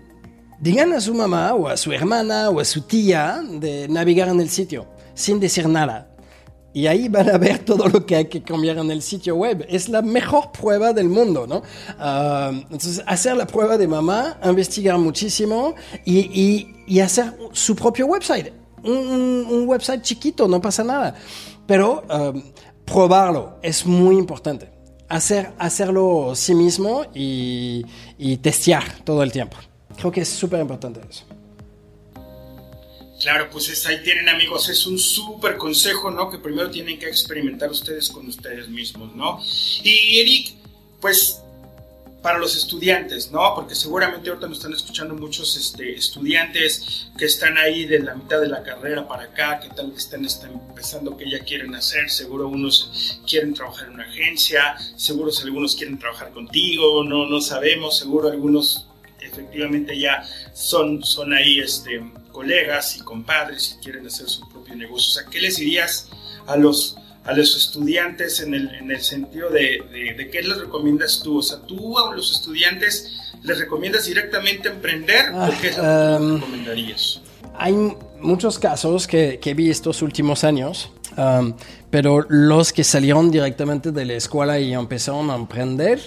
digan 0.62 0.94
a 0.94 1.02
su 1.02 1.14
mamá 1.14 1.54
o 1.56 1.68
a 1.68 1.76
su 1.76 1.92
hermana 1.92 2.50
o 2.50 2.60
a 2.60 2.66
su 2.66 2.82
tía 2.82 3.42
de 3.50 3.88
navegar 3.90 4.30
en 4.30 4.40
el 4.40 4.50
sitio 4.50 4.88
sin 5.14 5.40
decir 5.40 5.68
nada. 5.68 6.08
Y 6.74 6.88
ahí 6.88 7.10
van 7.10 7.30
a 7.30 7.38
ver 7.38 7.60
todo 7.60 7.90
lo 7.90 8.06
que 8.06 8.16
hay 8.16 8.26
que 8.26 8.42
cambiar 8.44 8.78
en 8.78 8.90
el 8.92 9.02
sitio 9.02 9.36
web. 9.36 9.66
Es 9.68 9.90
la 9.90 10.02
mejor 10.02 10.52
prueba 10.54 10.94
del 10.94 11.10
mundo, 11.10 11.46
¿no? 11.46 11.64
Ah, 12.00 12.52
entonces, 12.54 13.04
hacer 13.06 13.36
la 13.36 13.46
prueba 13.46 13.78
de 13.78 13.88
mamá, 13.88 14.40
investigar 14.46 14.98
muchísimo 14.98 15.76
y, 16.06 16.70
y, 16.88 17.00
hacer 17.02 17.34
su 17.52 17.76
propio 17.76 18.06
website. 18.06 18.54
Un, 18.84 19.66
website 19.68 20.02
chiquito, 20.02 20.48
no 20.48 20.62
pasa 20.62 20.84
nada. 20.84 21.16
Pero 21.66 22.04
ah, 22.10 22.32
probarlo 22.86 23.58
es 23.62 23.86
muy 23.86 24.16
importante. 24.16 24.70
Hacer, 25.10 25.52
hacerlo 25.58 26.32
sí 26.36 26.56
mismo 26.56 27.06
y, 27.14 27.84
y 28.18 28.38
testear 28.38 28.84
todo 29.04 29.24
el 29.24 29.32
tiempo. 29.34 29.58
Creo 30.02 30.12
que 30.12 30.22
es 30.22 30.30
súper 30.30 30.60
importante 30.60 31.00
eso. 31.08 31.24
Claro, 33.22 33.48
pues 33.52 33.86
ahí 33.86 34.02
tienen 34.02 34.30
amigos, 34.30 34.68
es 34.68 34.88
un 34.88 34.98
súper 34.98 35.58
consejo, 35.58 36.10
¿no? 36.10 36.28
Que 36.28 36.40
primero 36.40 36.72
tienen 36.72 36.98
que 36.98 37.08
experimentar 37.08 37.70
ustedes 37.70 38.10
con 38.10 38.26
ustedes 38.28 38.68
mismos, 38.68 39.16
¿no? 39.16 39.40
Y 39.84 40.20
Eric, 40.20 40.56
pues 41.00 41.40
para 42.24 42.40
los 42.40 42.56
estudiantes, 42.56 43.32
¿no? 43.32 43.54
Porque 43.54 43.76
seguramente 43.76 44.30
ahorita 44.30 44.48
nos 44.48 44.58
están 44.58 44.74
escuchando 44.74 45.14
muchos 45.14 45.56
este, 45.56 45.94
estudiantes 45.94 47.12
que 47.16 47.26
están 47.26 47.60
ahí 47.60 47.86
de 47.86 48.00
la 48.00 48.16
mitad 48.16 48.42
de 48.42 48.48
la 48.48 48.64
carrera 48.64 49.08
para 49.08 49.26
acá, 49.26 49.60
que 49.60 49.70
tal 49.70 49.92
vez 49.92 50.06
están, 50.06 50.26
están, 50.26 50.54
empezando 50.70 51.16
que 51.16 51.30
ya 51.30 51.42
quieren 51.42 51.76
hacer, 51.76 52.10
seguro 52.10 52.48
unos 52.48 53.20
quieren 53.30 53.54
trabajar 53.54 53.90
en 53.90 53.94
una 53.94 54.06
agencia, 54.06 54.76
seguro 54.96 55.30
algunos 55.44 55.76
quieren 55.76 56.00
trabajar 56.00 56.32
contigo, 56.32 57.04
no, 57.04 57.28
no 57.28 57.40
sabemos, 57.40 58.00
seguro 58.00 58.30
algunos 58.30 58.88
efectivamente 59.32 59.98
ya 59.98 60.24
son, 60.54 61.04
son 61.04 61.34
ahí 61.34 61.60
este, 61.60 62.02
colegas 62.32 62.98
y 62.98 63.02
compadres 63.02 63.78
y 63.78 63.84
quieren 63.84 64.06
hacer 64.06 64.28
su 64.28 64.48
propio 64.50 64.76
negocio. 64.76 65.12
O 65.12 65.24
sea, 65.24 65.32
¿qué 65.32 65.42
les 65.42 65.58
dirías 65.58 66.10
a 66.48 66.56
los, 66.58 66.98
a 67.24 67.34
los 67.34 67.56
estudiantes 67.56 68.40
en 68.42 68.54
el, 68.54 68.74
en 68.76 68.92
el 68.92 69.02
sentido 69.02 69.50
de, 69.50 69.82
de, 70.18 70.30
qué 70.30 70.42
les 70.42 70.58
recomiendas 70.60 71.22
tú? 71.24 71.40
O 71.40 71.42
sea, 71.42 71.60
tú 71.60 71.98
a 71.98 72.16
los 72.16 72.32
estudiantes 72.32 73.12
les 73.44 73.60
recomiendas 73.60 74.06
directamente 74.06 74.70
emprender 74.70 75.32
o 75.34 75.50
qué 75.62 75.68
es 75.70 75.78
lo 75.78 75.84
que 75.84 76.24
um, 76.24 76.36
recomendarías? 76.36 77.22
Hay 77.56 77.74
muchos 78.20 78.60
casos 78.60 79.08
que, 79.08 79.40
que 79.40 79.54
vi 79.54 79.70
estos 79.70 80.02
últimos 80.02 80.44
años, 80.44 80.92
um, 81.18 81.54
pero 81.90 82.26
los 82.30 82.72
que 82.72 82.84
salieron 82.84 83.32
directamente 83.32 83.92
de 83.92 84.06
la 84.06 84.14
escuela 84.14 84.60
y 84.60 84.74
empezaron 84.74 85.30
a 85.32 85.36
emprender, 85.36 86.00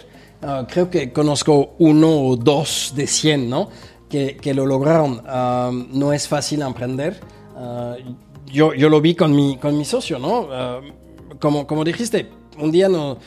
uh, 0.44 0.66
creo 0.66 0.90
que 0.90 1.12
conozco 1.12 1.74
uno 1.78 2.11
o 2.28 2.37
dos 2.37 2.92
de 2.94 3.07
cien, 3.07 3.48
¿no? 3.48 3.68
que, 4.09 4.54
lo 4.54 4.66
lograron. 4.66 5.22
no 5.92 6.12
es 6.12 6.28
fácil 6.28 6.62
emprender. 6.62 7.20
Ah, 7.57 7.96
yo, 8.46 8.74
yo 8.74 8.88
lo 8.88 9.00
vi 9.00 9.14
con 9.14 9.35
mi, 9.35 9.57
con 9.57 9.76
mi 9.76 9.85
socio, 9.85 10.18
¿no? 10.18 10.48
Como, 11.40 11.66
como 11.66 11.85
dijiste, 11.85 12.30
un 12.59 12.70
día 12.70 12.88
no, 12.88 13.18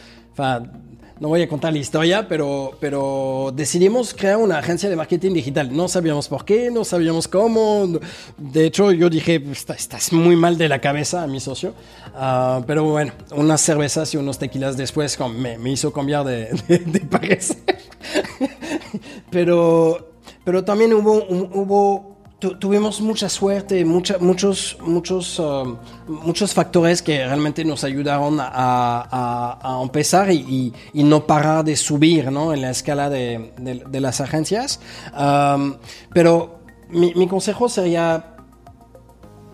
no 1.20 1.28
voy 1.30 1.42
a 1.42 1.48
contar 1.48 1.74
la 1.74 1.80
historia, 1.80 2.28
pero, 2.28 2.72
pero 2.80 3.52
decidimos 3.56 4.14
crear 4.14 4.38
una 4.38 4.60
agencia 4.60 4.90
de 4.90 4.96
marketing 4.96 5.34
digital. 5.34 5.76
No 5.76 5.88
sabíamos 5.88 6.28
por 6.28 6.46
qué, 6.46 6.70
no 6.72 6.84
sabíamos 6.84 7.28
cómo. 7.28 8.00
De 8.38 8.66
hecho, 8.66 8.92
yo 8.92 9.10
dije, 9.10 9.42
estás 9.52 10.14
muy 10.14 10.36
mal 10.36 10.58
de 10.58 10.70
la 10.70 10.80
cabeza 10.80 11.24
a 11.24 11.28
mi 11.28 11.40
socio. 11.40 11.74
Ah, 12.14 12.62
pero 12.68 12.84
bueno, 12.84 13.14
unas 13.36 13.62
cervezas 13.62 14.14
y 14.14 14.18
unos 14.18 14.38
tequilas 14.38 14.78
después 14.78 15.18
me, 15.36 15.58
me 15.58 15.72
hizo 15.72 15.92
cambiar 15.92 16.26
de, 16.26 16.50
de, 16.68 16.80
de 16.80 17.00
parecer. 17.02 17.58
pero 19.30 20.08
pero 20.48 20.64
también 20.64 20.94
hubo, 20.94 21.26
hubo 21.26 22.17
tuvimos 22.40 23.02
mucha 23.02 23.30
suerte, 23.30 23.84
mucha, 23.84 24.20
muchos, 24.20 24.78
muchos, 24.82 25.40
um, 25.40 25.78
muchos 26.08 26.54
factores 26.54 27.02
que 27.02 27.26
realmente 27.26 27.66
nos 27.66 27.84
ayudaron 27.84 28.38
a, 28.40 29.80
empezar 29.82 30.32
y, 30.32 30.74
no 30.94 31.26
parar 31.26 31.64
de 31.64 31.76
subir 31.76 32.32
¿no? 32.32 32.54
en 32.54 32.62
la 32.62 32.70
escala 32.70 33.10
de, 33.10 33.52
las 33.92 34.22
agencias. 34.22 34.80
Um, 35.18 35.78
pero 36.14 36.60
mi, 36.90 37.28
consejo 37.28 37.70
sería, 37.70 38.36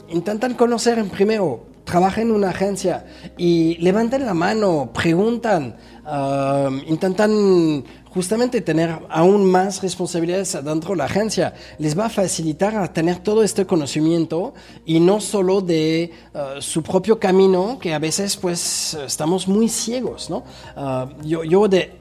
intentan 0.09 0.55
conocer 0.55 1.03
primero, 1.05 1.65
trabajen 1.83 2.29
en 2.29 2.35
una 2.35 2.49
agencia 2.49 3.05
y 3.37 3.75
levanten 3.77 4.25
la 4.25 4.33
mano, 4.33 4.91
preguntan, 4.93 5.75
um, 6.05 6.81
intentan 6.87 7.83
justamente 8.13 8.61
tener 8.61 8.99
aún 9.09 9.43
más 9.45 9.81
responsabilidades 9.81 10.53
dentro 10.63 10.91
de 10.91 10.97
la 10.97 11.05
agencia 11.05 11.55
les 11.79 11.97
va 11.97 12.05
a 12.05 12.09
facilitar 12.09 12.75
a 12.75 12.93
tener 12.93 13.17
todo 13.19 13.43
este 13.43 13.65
conocimiento 13.65 14.53
y 14.85 14.99
no 14.99 15.19
solo 15.19 15.61
de 15.61 16.11
uh, 16.33 16.61
su 16.61 16.83
propio 16.83 17.19
camino, 17.19 17.79
que 17.79 17.93
a 17.93 17.99
veces 17.99 18.37
pues 18.37 18.93
estamos 18.93 19.47
muy 19.47 19.67
ciegos, 19.67 20.29
¿no? 20.29 20.43
Uh, 20.77 21.23
yo, 21.23 21.43
yo 21.43 21.67
de, 21.67 21.91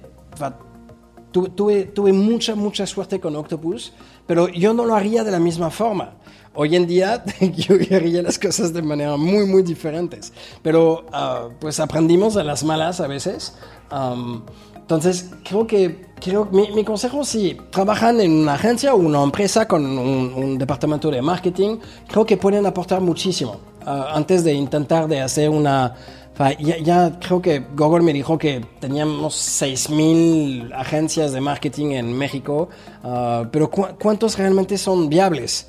tuve, 1.33 1.85
tuve 1.85 2.13
mucha, 2.13 2.55
mucha 2.55 2.87
suerte 2.87 3.19
con 3.19 3.35
Octopus, 3.35 3.93
pero 4.27 4.49
yo 4.49 4.75
no 4.75 4.85
lo 4.85 4.95
haría 4.95 5.25
de 5.25 5.31
la 5.31 5.39
misma 5.39 5.71
forma. 5.71 6.15
Hoy 6.55 6.77
en 6.77 6.87
día 6.87 7.25
yo 7.41 7.77
haría 7.97 8.23
las 8.23 8.39
cosas 8.39 8.73
de 8.73 8.83
manera 8.83 9.17
muy, 9.17 9.47
muy 9.47 9.63
diferentes, 9.63 10.33
pero 10.63 11.07
uh, 11.09 11.53
pues 11.59 11.81
aprendimos 11.81 12.37
a 12.37 12.45
las 12.45 12.63
malas 12.65 13.01
a 13.01 13.07
veces. 13.07 13.55
Um, 13.91 14.43
entonces, 14.77 15.31
creo 15.45 15.67
que 15.67 16.13
creo, 16.23 16.47
mi, 16.53 16.71
mi, 16.73 16.85
consejo, 16.85 17.25
si 17.25 17.57
trabajan 17.71 18.21
en 18.21 18.33
una 18.33 18.55
agencia 18.55 18.95
o 18.95 18.99
una 18.99 19.23
empresa 19.23 19.67
con 19.67 19.85
un, 19.85 20.59
departamento 20.59 21.11
de 21.11 21.23
marketing, 21.23 21.79
creo 22.09 22.25
que 22.25 22.37
pueden 22.37 22.67
aportar 22.67 23.01
muchísimo. 23.01 23.57
Ah, 23.85 24.13
antes 24.15 24.45
de 24.45 24.53
intentar 24.53 25.09
de 25.09 25.21
hacer 25.21 25.49
una... 25.49 25.95
Ya, 26.39 26.79
ya, 26.79 27.19
creo 27.21 27.41
que 27.41 27.61
Google 27.77 28.03
me 28.03 28.13
dijo 28.13 28.37
que 28.39 28.65
teníamos 28.81 29.35
6.000 29.63 30.73
agencias 30.75 31.33
de 31.33 31.41
marketing 31.41 31.93
en 31.93 32.13
México, 32.17 32.69
uh, 33.05 33.47
pero 33.53 33.71
¿cuántos 33.71 34.39
realmente 34.39 34.77
son 34.79 35.09
viables? 35.09 35.69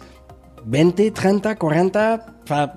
¿20, 0.66 1.14
30, 1.14 1.56
40? 1.58 2.26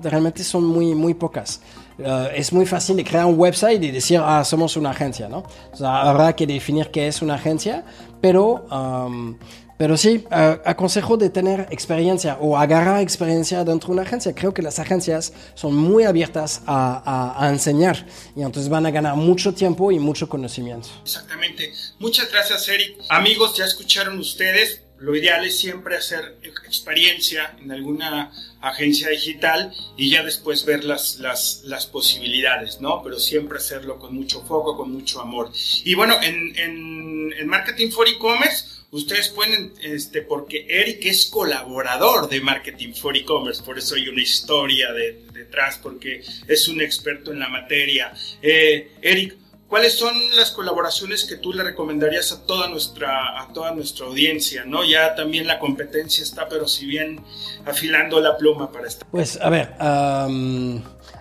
realmente 0.02 0.44
son 0.44 0.64
muy, 0.64 0.94
muy 0.94 1.14
pocas. 1.14 1.60
Eh, 1.98 2.32
es 2.34 2.52
muy 2.52 2.66
fácil 2.66 2.96
de 2.96 3.04
crear 3.04 3.26
un 3.26 3.38
website 3.38 3.82
y 3.82 3.90
decir, 3.90 4.20
ah, 4.22 4.44
somos 4.44 4.76
una 4.76 4.90
agencia, 4.90 5.28
¿no? 5.28 5.44
O 5.72 5.76
sea, 5.76 6.02
habrá 6.02 6.34
que 6.34 6.46
definir 6.46 6.90
qué 6.90 7.08
es 7.08 7.22
una 7.22 7.34
agencia, 7.34 7.84
pero 8.20 8.66
um, 8.70 9.36
pero 9.78 9.96
sí, 9.96 10.24
aconsejo 10.30 11.16
de 11.16 11.30
tener 11.30 11.68
experiencia 11.70 12.38
o 12.40 12.56
agarrar 12.56 13.00
experiencia 13.02 13.64
dentro 13.64 13.88
de 13.88 13.92
una 13.94 14.02
agencia. 14.02 14.34
Creo 14.34 14.54
que 14.54 14.62
las 14.62 14.78
agencias 14.78 15.32
son 15.54 15.74
muy 15.74 16.04
abiertas 16.04 16.62
a, 16.66 17.36
a, 17.38 17.48
enseñar 17.50 18.06
y 18.34 18.42
entonces 18.42 18.68
van 18.68 18.86
a 18.86 18.90
ganar 18.90 19.16
mucho 19.16 19.52
tiempo 19.54 19.92
y 19.92 19.98
mucho 19.98 20.28
conocimiento. 20.28 20.88
Exactamente. 21.02 21.72
Muchas 21.98 22.30
gracias, 22.30 22.68
Eric. 22.68 22.96
Amigos, 23.08 23.56
ya 23.56 23.64
escucharon 23.64 24.18
ustedes 24.18 24.82
lo 24.98 25.14
ideal 25.14 25.44
es 25.44 25.58
siempre 25.58 25.96
hacer 25.96 26.38
experiencia 26.42 27.54
en 27.60 27.70
alguna 27.70 28.32
agencia 28.62 29.10
digital 29.10 29.74
y 29.96 30.10
ya 30.10 30.22
después 30.22 30.64
ver 30.64 30.84
las, 30.84 31.18
las, 31.18 31.62
las, 31.64 31.86
posibilidades, 31.86 32.80
¿no? 32.80 33.02
Pero 33.02 33.18
siempre 33.18 33.58
hacerlo 33.58 33.98
con 33.98 34.14
mucho 34.14 34.42
foco, 34.42 34.76
con 34.76 34.90
mucho 34.90 35.20
amor. 35.20 35.52
Y 35.84 35.94
bueno, 35.94 36.14
en, 36.22 36.56
en, 36.58 37.32
en 37.38 37.46
Marketing 37.46 37.90
for 37.90 38.08
E-Commerce, 38.08 38.64
ustedes 38.90 39.28
pueden, 39.28 39.74
este, 39.82 40.22
porque 40.22 40.66
Eric 40.68 41.04
es 41.06 41.26
colaborador 41.26 42.28
de 42.28 42.40
Marketing 42.40 42.92
for 42.94 43.16
E-Commerce, 43.16 43.62
por 43.62 43.78
eso 43.78 43.94
hay 43.94 44.08
una 44.08 44.22
historia 44.22 44.92
de, 44.92 45.22
detrás, 45.32 45.78
porque 45.82 46.22
es 46.46 46.68
un 46.68 46.80
experto 46.80 47.32
en 47.32 47.40
la 47.40 47.48
materia. 47.48 48.12
Eh, 48.42 48.92
Eric, 49.02 49.36
¿Cuáles 49.68 49.94
son 49.94 50.14
las 50.36 50.52
colaboraciones 50.52 51.24
que 51.24 51.36
tú 51.36 51.52
le 51.52 51.64
recomendarías 51.64 52.30
a 52.30 52.46
toda 52.46 52.68
nuestra, 52.68 53.42
a 53.42 53.52
toda 53.52 53.72
nuestra 53.74 54.06
audiencia? 54.06 54.64
¿no? 54.64 54.84
Ya 54.84 55.16
también 55.16 55.48
la 55.48 55.58
competencia 55.58 56.22
está, 56.22 56.48
pero 56.48 56.68
si 56.68 56.86
bien 56.86 57.20
afilando 57.64 58.20
la 58.20 58.36
pluma 58.36 58.70
para 58.70 58.86
esto. 58.86 59.04
Pues 59.10 59.40
a 59.40 59.50
ver, 59.50 59.74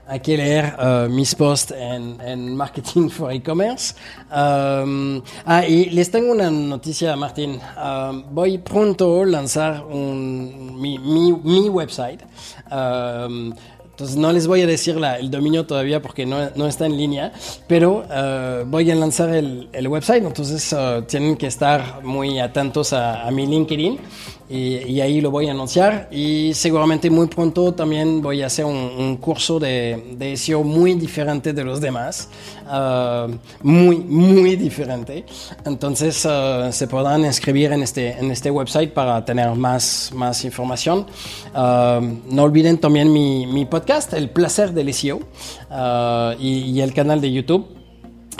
hay 0.07 0.19
que 0.19 0.37
leer 0.37 0.75
uh, 0.77 1.09
mis 1.09 1.33
posts 1.35 1.73
en, 1.77 2.55
Marketing 2.55 3.09
for 3.09 3.31
E-Commerce. 3.31 3.95
Um, 4.31 5.21
ah, 5.45 5.65
y 5.65 5.89
les 5.89 6.11
tengo 6.11 6.31
una 6.31 6.49
noticia, 6.51 7.15
Martín. 7.15 7.59
Um, 7.77 8.23
voy 8.31 8.57
pronto 8.59 9.21
a 9.21 9.25
lanzar 9.25 9.83
un, 9.83 10.79
mi, 10.79 10.99
mi, 10.99 11.33
mi 11.33 11.69
website. 11.69 12.21
Um, 12.71 13.53
entonces 13.95 14.17
no 14.17 14.33
les 14.33 14.45
voy 14.45 14.61
a 14.61 14.67
decir 14.67 14.97
la, 14.97 15.17
el 15.17 15.31
dominio 15.31 15.65
todavía 15.65 16.01
porque 16.01 16.25
no, 16.25 16.49
no 16.55 16.67
está 16.67 16.85
en 16.85 16.97
línea, 16.97 17.31
pero 17.65 17.99
uh, 17.99 18.65
voy 18.65 18.91
a 18.91 18.95
lanzar 18.95 19.33
el, 19.33 19.69
el 19.71 19.87
website, 19.87 20.21
entonces 20.21 20.73
uh, 20.73 21.01
tienen 21.03 21.37
que 21.37 21.47
estar 21.47 22.03
muy 22.03 22.39
atentos 22.39 22.91
a, 22.91 23.25
a 23.25 23.31
mi 23.31 23.47
LinkedIn 23.47 23.97
y, 24.47 25.01
ahí 25.01 25.21
lo 25.21 25.31
voy 25.31 25.47
a 25.47 25.51
anunciar 25.51 26.07
y 26.11 26.53
seguramente 26.53 27.09
muy 27.09 27.25
pronto 27.27 27.73
también 27.73 28.21
voy 28.21 28.43
a 28.43 28.45
hacer 28.45 28.65
un, 28.65 29.17
curso 29.17 29.59
de, 29.59 30.15
de, 30.17 30.37
SEO 30.37 30.63
muy 30.63 30.93
diferente 30.93 31.51
de 31.51 31.63
los 31.63 31.81
demás, 31.81 32.29
uh, 32.67 33.31
muy, 33.63 33.97
muy 33.97 34.55
diferente. 34.55 35.25
Entonces 35.65 36.25
uh, 36.25 36.71
se 36.71 36.87
podrán 36.87 37.25
inscribir 37.25 37.71
en 37.71 37.81
este, 37.81 38.11
en 38.11 38.29
este 38.29 38.51
website 38.51 38.93
para 38.93 39.23
tener 39.25 39.49
más, 39.55 40.11
más 40.13 40.45
información. 40.45 41.07
Uh, 41.53 42.01
no 42.29 42.43
olviden 42.43 42.77
también 42.77 43.11
mi, 43.11 43.47
mi, 43.47 43.65
podcast, 43.65 44.13
El 44.13 44.29
placer 44.29 44.73
del 44.73 44.93
SEO, 44.93 45.21
y, 46.39 46.71
y 46.71 46.81
el 46.81 46.93
canal 46.93 47.19
de 47.19 47.31
YouTube 47.31 47.84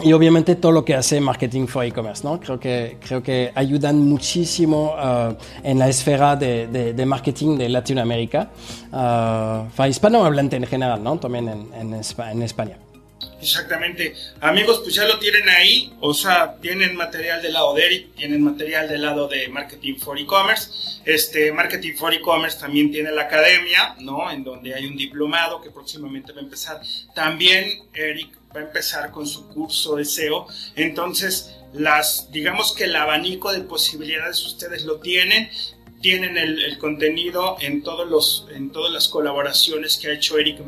y 0.03 0.13
obviamente 0.13 0.55
todo 0.55 0.71
lo 0.71 0.83
que 0.83 0.93
hace 0.93 1.19
Marketing 1.21 1.67
for 1.67 1.85
E-Commerce, 1.85 2.23
¿no? 2.23 2.39
Creo 2.39 2.59
que, 2.59 2.97
creo 3.05 3.23
que 3.23 3.51
ayudan 3.55 3.99
muchísimo 4.01 4.93
uh, 4.93 5.35
en 5.63 5.79
la 5.79 5.87
esfera 5.87 6.35
de, 6.35 6.67
de, 6.67 6.93
de, 6.93 7.05
marketing 7.05 7.57
de 7.57 7.69
Latinoamérica, 7.69 8.49
uh, 8.91 9.83
hispanohablante 9.85 10.57
en 10.57 10.65
general, 10.65 11.03
¿no? 11.03 11.17
También 11.17 11.47
en, 11.49 11.73
en, 11.73 11.93
en 11.93 12.41
España. 12.41 12.84
Exactamente. 13.41 14.15
Amigos, 14.41 14.79
pues 14.83 14.95
ya 14.95 15.05
lo 15.05 15.19
tienen 15.19 15.47
ahí. 15.49 15.93
O 15.99 16.13
sea, 16.13 16.55
tienen 16.61 16.95
material 16.95 17.41
del 17.41 17.53
lado 17.53 17.73
de 17.73 17.85
Eric, 17.85 18.15
tienen 18.15 18.43
material 18.43 18.87
del 18.87 19.01
lado 19.01 19.27
de 19.27 19.47
Marketing 19.49 19.95
for 19.95 20.17
E-Commerce. 20.17 21.01
Este, 21.05 21.51
Marketing 21.51 21.93
for 21.95 22.13
E-Commerce 22.13 22.59
también 22.59 22.91
tiene 22.91 23.11
la 23.11 23.23
academia, 23.23 23.95
¿no? 23.99 24.31
En 24.31 24.43
donde 24.43 24.73
hay 24.73 24.85
un 24.85 24.97
diplomado 24.97 25.61
que 25.61 25.69
próximamente 25.69 26.31
va 26.31 26.41
a 26.41 26.43
empezar. 26.43 26.81
También 27.13 27.83
Eric 27.93 28.29
va 28.55 28.61
a 28.61 28.63
empezar 28.63 29.11
con 29.11 29.27
su 29.27 29.47
curso 29.49 29.95
de 29.95 30.05
SEO. 30.05 30.47
Entonces, 30.75 31.55
las, 31.73 32.31
digamos 32.31 32.73
que 32.73 32.85
el 32.85 32.95
abanico 32.95 33.51
de 33.51 33.61
posibilidades 33.61 34.43
ustedes 34.45 34.85
lo 34.85 34.99
tienen. 34.99 35.49
Tienen 36.01 36.37
el, 36.37 36.77
contenido 36.77 37.57
en, 37.61 37.81
todos 37.81 38.07
los, 38.07 38.45
en 38.53 38.71
todas 38.71 38.91
las 38.91 39.07
colaboraciones 39.07 39.97
que 39.97 40.09
ha 40.09 40.13
hecho 40.13 40.37
Eric 40.37 40.59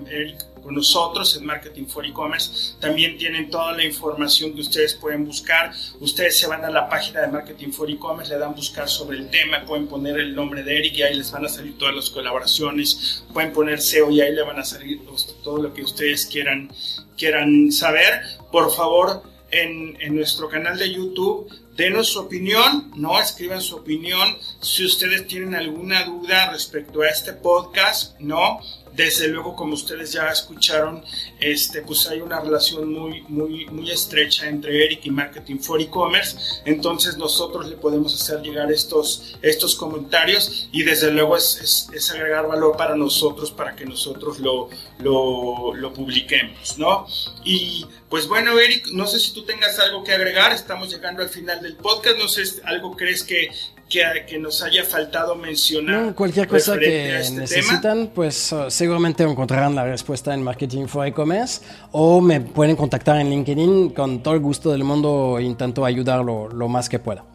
con 0.62 0.76
nosotros 0.76 1.36
en 1.38 1.46
Marketing 1.46 1.86
for 1.86 2.06
E-Commerce. 2.06 2.76
También 2.80 3.17
tienen 3.17 3.50
toda 3.50 3.72
la 3.74 3.84
información 3.84 4.54
que 4.54 4.62
ustedes 4.62 4.93
pueden 4.96 5.26
buscar. 5.26 5.72
Ustedes 6.00 6.38
se 6.38 6.48
van 6.48 6.63
a 6.65 6.70
la 6.70 6.89
página 6.89 7.22
de 7.22 7.28
Marketing 7.28 7.72
for 7.72 7.89
E-Commerce, 7.89 8.32
le 8.32 8.39
dan 8.39 8.56
buscar 8.56 8.89
sobre 8.89 9.17
el 9.17 9.30
tema, 9.30 9.65
pueden 9.65 9.88
poner 9.88 10.17
el 10.20 10.36
nombre 10.36 10.63
de 10.63 10.78
Eric 10.78 10.98
y 10.98 11.04
ahí 11.04 11.15
les 11.15 11.32
van 11.32 11.46
a 11.46 11.50
salir 11.50 11.78
todas 11.78 11.96
las 11.96 12.10
colaboraciones. 12.10 13.24
Pueden 13.34 13.54
poner 13.54 13.82
SEO 13.82 14.12
y 14.12 14.22
ahí 14.22 14.34
le 14.34 14.43
van 14.43 14.60
a 14.60 14.65
salir 14.65 15.02
todo 15.43 15.62
lo 15.62 15.74
que 15.74 15.84
ustedes 15.84 16.26
quieran 16.26 16.72
quieran 17.17 17.72
saber, 17.72 18.22
por 18.52 18.72
favor, 18.72 19.24
en, 19.50 19.98
en 20.02 20.15
nuestro 20.15 20.50
canal 20.50 20.78
de 20.78 20.93
YouTube 20.93 21.50
denos 21.78 22.08
su 22.08 22.20
opinión, 22.20 22.91
no 22.96 23.20
escriban 23.20 23.62
su 23.62 23.76
opinión. 23.76 24.36
Si 24.60 24.84
ustedes 24.84 25.28
tienen 25.28 25.54
alguna 25.54 26.04
duda 26.04 26.50
respecto 26.50 27.04
a 27.04 27.08
este 27.08 27.34
podcast, 27.34 28.20
no, 28.20 28.60
desde 28.98 29.28
luego, 29.28 29.56
como 29.56 29.76
ustedes 29.76 30.12
ya 30.12 30.28
escucharon, 30.30 31.04
este, 31.40 31.84
pues 31.84 32.08
hay 32.08 32.20
una 32.20 32.40
relación 32.40 32.92
muy, 32.92 33.22
muy, 33.28 33.68
muy 33.68 33.92
estrecha 33.92 34.50
entre 34.50 34.84
Eric 34.86 35.02
y 35.06 35.12
Marketing 35.12 35.60
for 35.60 35.80
E-Commerce. 35.80 36.62
Entonces 36.66 37.16
nosotros 37.16 37.68
le 37.68 37.78
podemos 37.78 38.20
hacer 38.20 38.42
llegar 38.42 38.72
estos, 38.72 39.38
estos 39.44 39.76
comentarios 39.76 40.68
y 40.72 40.82
desde 40.82 41.12
luego 41.12 41.38
es, 41.38 41.88
es, 41.94 42.12
agregar 42.12 42.48
valor 42.48 42.76
para 42.76 42.96
nosotros, 42.96 43.52
para 43.52 43.76
que 43.76 43.86
nosotros 43.86 44.40
lo, 44.40 44.70
lo, 44.98 45.76
lo 45.76 45.94
publiquemos, 45.94 46.80
¿no? 46.80 47.06
Y 47.44 47.86
pues 48.10 48.28
bueno, 48.28 48.58
Eric, 48.58 48.88
no 48.94 49.06
sé 49.06 49.20
si 49.20 49.32
tú 49.32 49.44
tengas 49.46 49.78
algo 49.78 50.04
que 50.04 50.14
agregar, 50.14 50.54
estamos 50.54 50.90
llegando 50.90 51.22
al 51.22 51.30
final 51.30 51.62
del 51.62 51.76
podcast, 51.76 52.18
no 52.18 52.28
sé, 52.28 52.42
algo 52.64 52.96
crees 52.96 53.24
que, 53.24 53.52
que, 53.89 54.38
nos 54.39 54.62
haya 54.62 54.84
faltado 54.84 55.36
mencionar. 55.36 56.13
cualquier 56.13 56.47
cosa 56.47 56.78
que 56.78 57.19
este 57.19 57.36
necesitan, 57.36 58.12
pues 58.13 58.52
uh, 58.52 58.69
seguramente 58.69 59.23
encontrarán 59.23 59.76
la 59.76 59.86
respuesta 59.86 60.34
en 60.34 60.43
Marketing 60.43 60.88
for 60.88 61.08
E-Commerce 61.08 61.62
o 61.91 62.21
me 62.21 62.41
pueden 62.41 62.76
contactar 62.76 63.19
en 63.19 63.30
LinkedIn. 63.30 63.89
Con 63.89 64.21
todo 64.21 64.34
el 64.34 64.39
gusto 64.41 64.71
del 64.71 64.84
mundo 64.84 65.39
intento 65.39 65.86
ayudarlo 65.86 66.50
lo 66.50 66.67
más 66.67 66.89
que 66.89 67.00
pueda. 67.00 67.26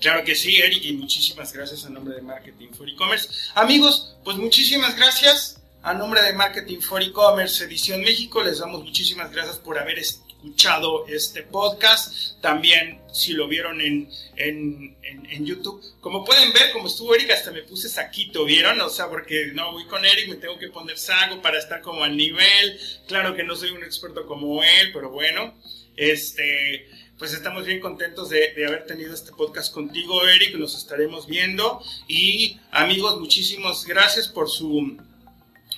Claro 0.00 0.22
que 0.24 0.34
sí, 0.34 0.56
Eric, 0.56 0.84
y 0.84 0.92
muchísimas 0.92 1.52
gracias 1.52 1.84
a 1.86 1.90
nombre 1.90 2.14
de 2.14 2.22
Marketing 2.22 2.68
for 2.68 2.88
E-Commerce. 2.88 3.28
Amigos, 3.54 4.16
pues 4.24 4.36
muchísimas 4.36 4.96
gracias. 4.96 5.62
A 5.82 5.94
nombre 5.94 6.20
de 6.22 6.32
Marketing 6.32 6.80
for 6.80 7.00
E-Commerce 7.00 7.64
Edición 7.64 8.00
México, 8.00 8.42
les 8.42 8.58
damos 8.58 8.82
muchísimas 8.82 9.30
gracias 9.30 9.56
por 9.56 9.78
haber 9.78 9.98
escuchado 10.46 11.06
este 11.08 11.42
podcast. 11.42 12.40
También, 12.40 13.00
si 13.12 13.32
lo 13.32 13.48
vieron 13.48 13.80
en, 13.80 14.08
en, 14.36 14.96
en, 15.02 15.44
YouTube, 15.44 15.82
como 16.00 16.24
pueden 16.24 16.52
ver, 16.52 16.72
como 16.72 16.86
estuvo 16.86 17.14
Eric, 17.14 17.30
hasta 17.32 17.50
me 17.50 17.62
puse 17.62 17.88
saquito, 17.88 18.44
¿vieron? 18.44 18.80
O 18.80 18.88
sea, 18.88 19.08
porque 19.08 19.50
no 19.54 19.72
voy 19.72 19.86
con 19.86 20.04
Eric, 20.04 20.28
me 20.28 20.36
tengo 20.36 20.56
que 20.58 20.68
poner 20.68 20.96
saco 20.98 21.42
para 21.42 21.58
estar 21.58 21.80
como 21.80 22.04
al 22.04 22.16
nivel. 22.16 22.80
Claro 23.08 23.34
que 23.34 23.42
no 23.42 23.56
soy 23.56 23.70
un 23.70 23.82
experto 23.82 24.24
como 24.26 24.62
él, 24.62 24.92
pero 24.92 25.10
bueno, 25.10 25.54
este 25.96 26.88
pues 27.18 27.32
estamos 27.32 27.64
bien 27.64 27.80
contentos 27.80 28.28
de, 28.28 28.52
de, 28.52 28.66
haber 28.66 28.84
tenido 28.84 29.14
este 29.14 29.32
podcast 29.32 29.72
contigo, 29.72 30.26
Eric. 30.28 30.54
Nos 30.56 30.76
estaremos 30.76 31.26
viendo. 31.26 31.82
Y 32.06 32.58
amigos, 32.70 33.18
muchísimas 33.18 33.86
gracias 33.86 34.28
por 34.28 34.50
su 34.50 34.98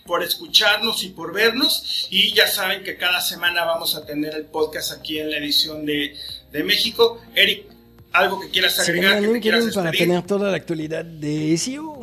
por 0.08 0.24
escucharnos 0.24 1.04
y 1.04 1.10
por 1.10 1.32
vernos. 1.32 2.08
Y 2.10 2.34
ya 2.34 2.48
saben 2.48 2.82
que 2.82 2.96
cada 2.96 3.20
semana 3.20 3.64
vamos 3.64 3.94
a 3.94 4.04
tener 4.04 4.34
el 4.34 4.46
podcast 4.46 4.90
aquí 4.90 5.20
en 5.20 5.30
la 5.30 5.36
edición 5.36 5.84
de, 5.84 6.16
de 6.50 6.64
México. 6.64 7.20
Eric, 7.34 7.66
¿algo 8.12 8.40
que 8.40 8.48
quieras 8.48 8.76
agregar? 8.80 9.22
que 9.22 9.40
quieras 9.40 9.72
para 9.72 9.92
tener 9.92 10.26
toda 10.26 10.50
la 10.50 10.56
actualidad 10.56 11.04
de 11.04 11.56
SEO. 11.56 12.00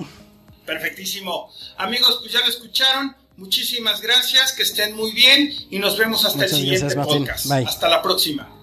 Perfectísimo. 0.66 1.52
Amigos, 1.78 2.20
pues 2.22 2.32
ya 2.32 2.40
lo 2.40 2.48
escucharon. 2.48 3.16
Muchísimas 3.38 4.00
gracias, 4.02 4.54
que 4.54 4.64
estén 4.64 4.96
muy 4.96 5.12
bien 5.12 5.52
y 5.70 5.80
nos 5.80 5.98
vemos 5.98 6.24
hasta 6.24 6.46
el 6.46 6.52
siguiente 6.52 6.96
podcast. 6.96 7.52
Hasta 7.52 7.90
la 7.90 8.02
próxima. 8.02 8.55